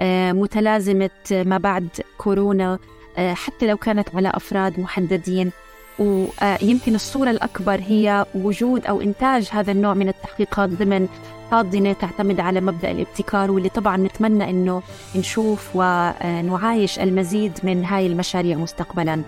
بمتلازمة 0.00 1.10
ما 1.30 1.58
بعد 1.58 1.88
كورونا 2.18 2.78
آه، 3.18 3.34
حتى 3.34 3.66
لو 3.66 3.76
كانت 3.76 4.14
على 4.14 4.30
أفراد 4.34 4.80
محددين. 4.80 5.50
ويمكن 5.98 6.94
الصورة 6.94 7.30
الأكبر 7.30 7.80
هي 7.80 8.26
وجود 8.34 8.86
أو 8.86 9.00
إنتاج 9.00 9.48
هذا 9.52 9.72
النوع 9.72 9.94
من 9.94 10.08
التحقيقات 10.08 10.68
ضمن 10.68 11.08
حاضنة 11.50 11.92
تعتمد 11.92 12.40
على 12.40 12.60
مبدأ 12.60 12.90
الابتكار 12.90 13.50
واللي 13.50 13.68
طبعا 13.68 13.96
نتمنى 13.96 14.50
أنه 14.50 14.82
نشوف 15.16 15.76
ونعايش 15.76 16.98
المزيد 16.98 17.52
من 17.64 17.84
هاي 17.84 18.06
المشاريع 18.06 18.56
مستقبلا. 18.56 19.22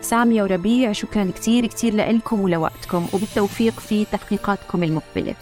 سامية 0.00 0.42
وربيع 0.42 0.92
شكرا 0.92 1.30
كثير 1.36 1.66
كثير 1.66 1.94
لكم 1.96 2.40
ولوقتكم 2.40 3.06
وبالتوفيق 3.12 3.80
في 3.80 4.04
تحقيقاتكم 4.04 4.82
المقبلة. 4.82 5.34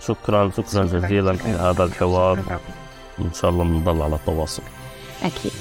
شكرا 0.00 0.50
شكرا 0.50 0.84
جزيلا 0.84 1.30
لهذا 1.30 1.84
الحوار. 1.84 2.58
إن 3.18 3.32
شاء 3.34 3.50
الله 3.50 3.64
بنضل 3.64 4.02
على 4.02 4.18
تواصل 4.26 4.62
أكيد. 5.22 5.52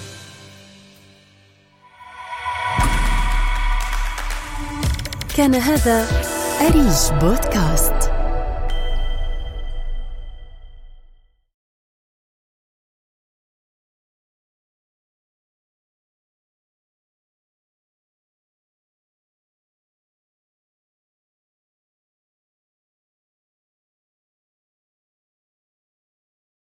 كان 5.38 5.56
هذا 5.56 6.08
أريج 6.62 7.22
بودكاست. 7.22 8.03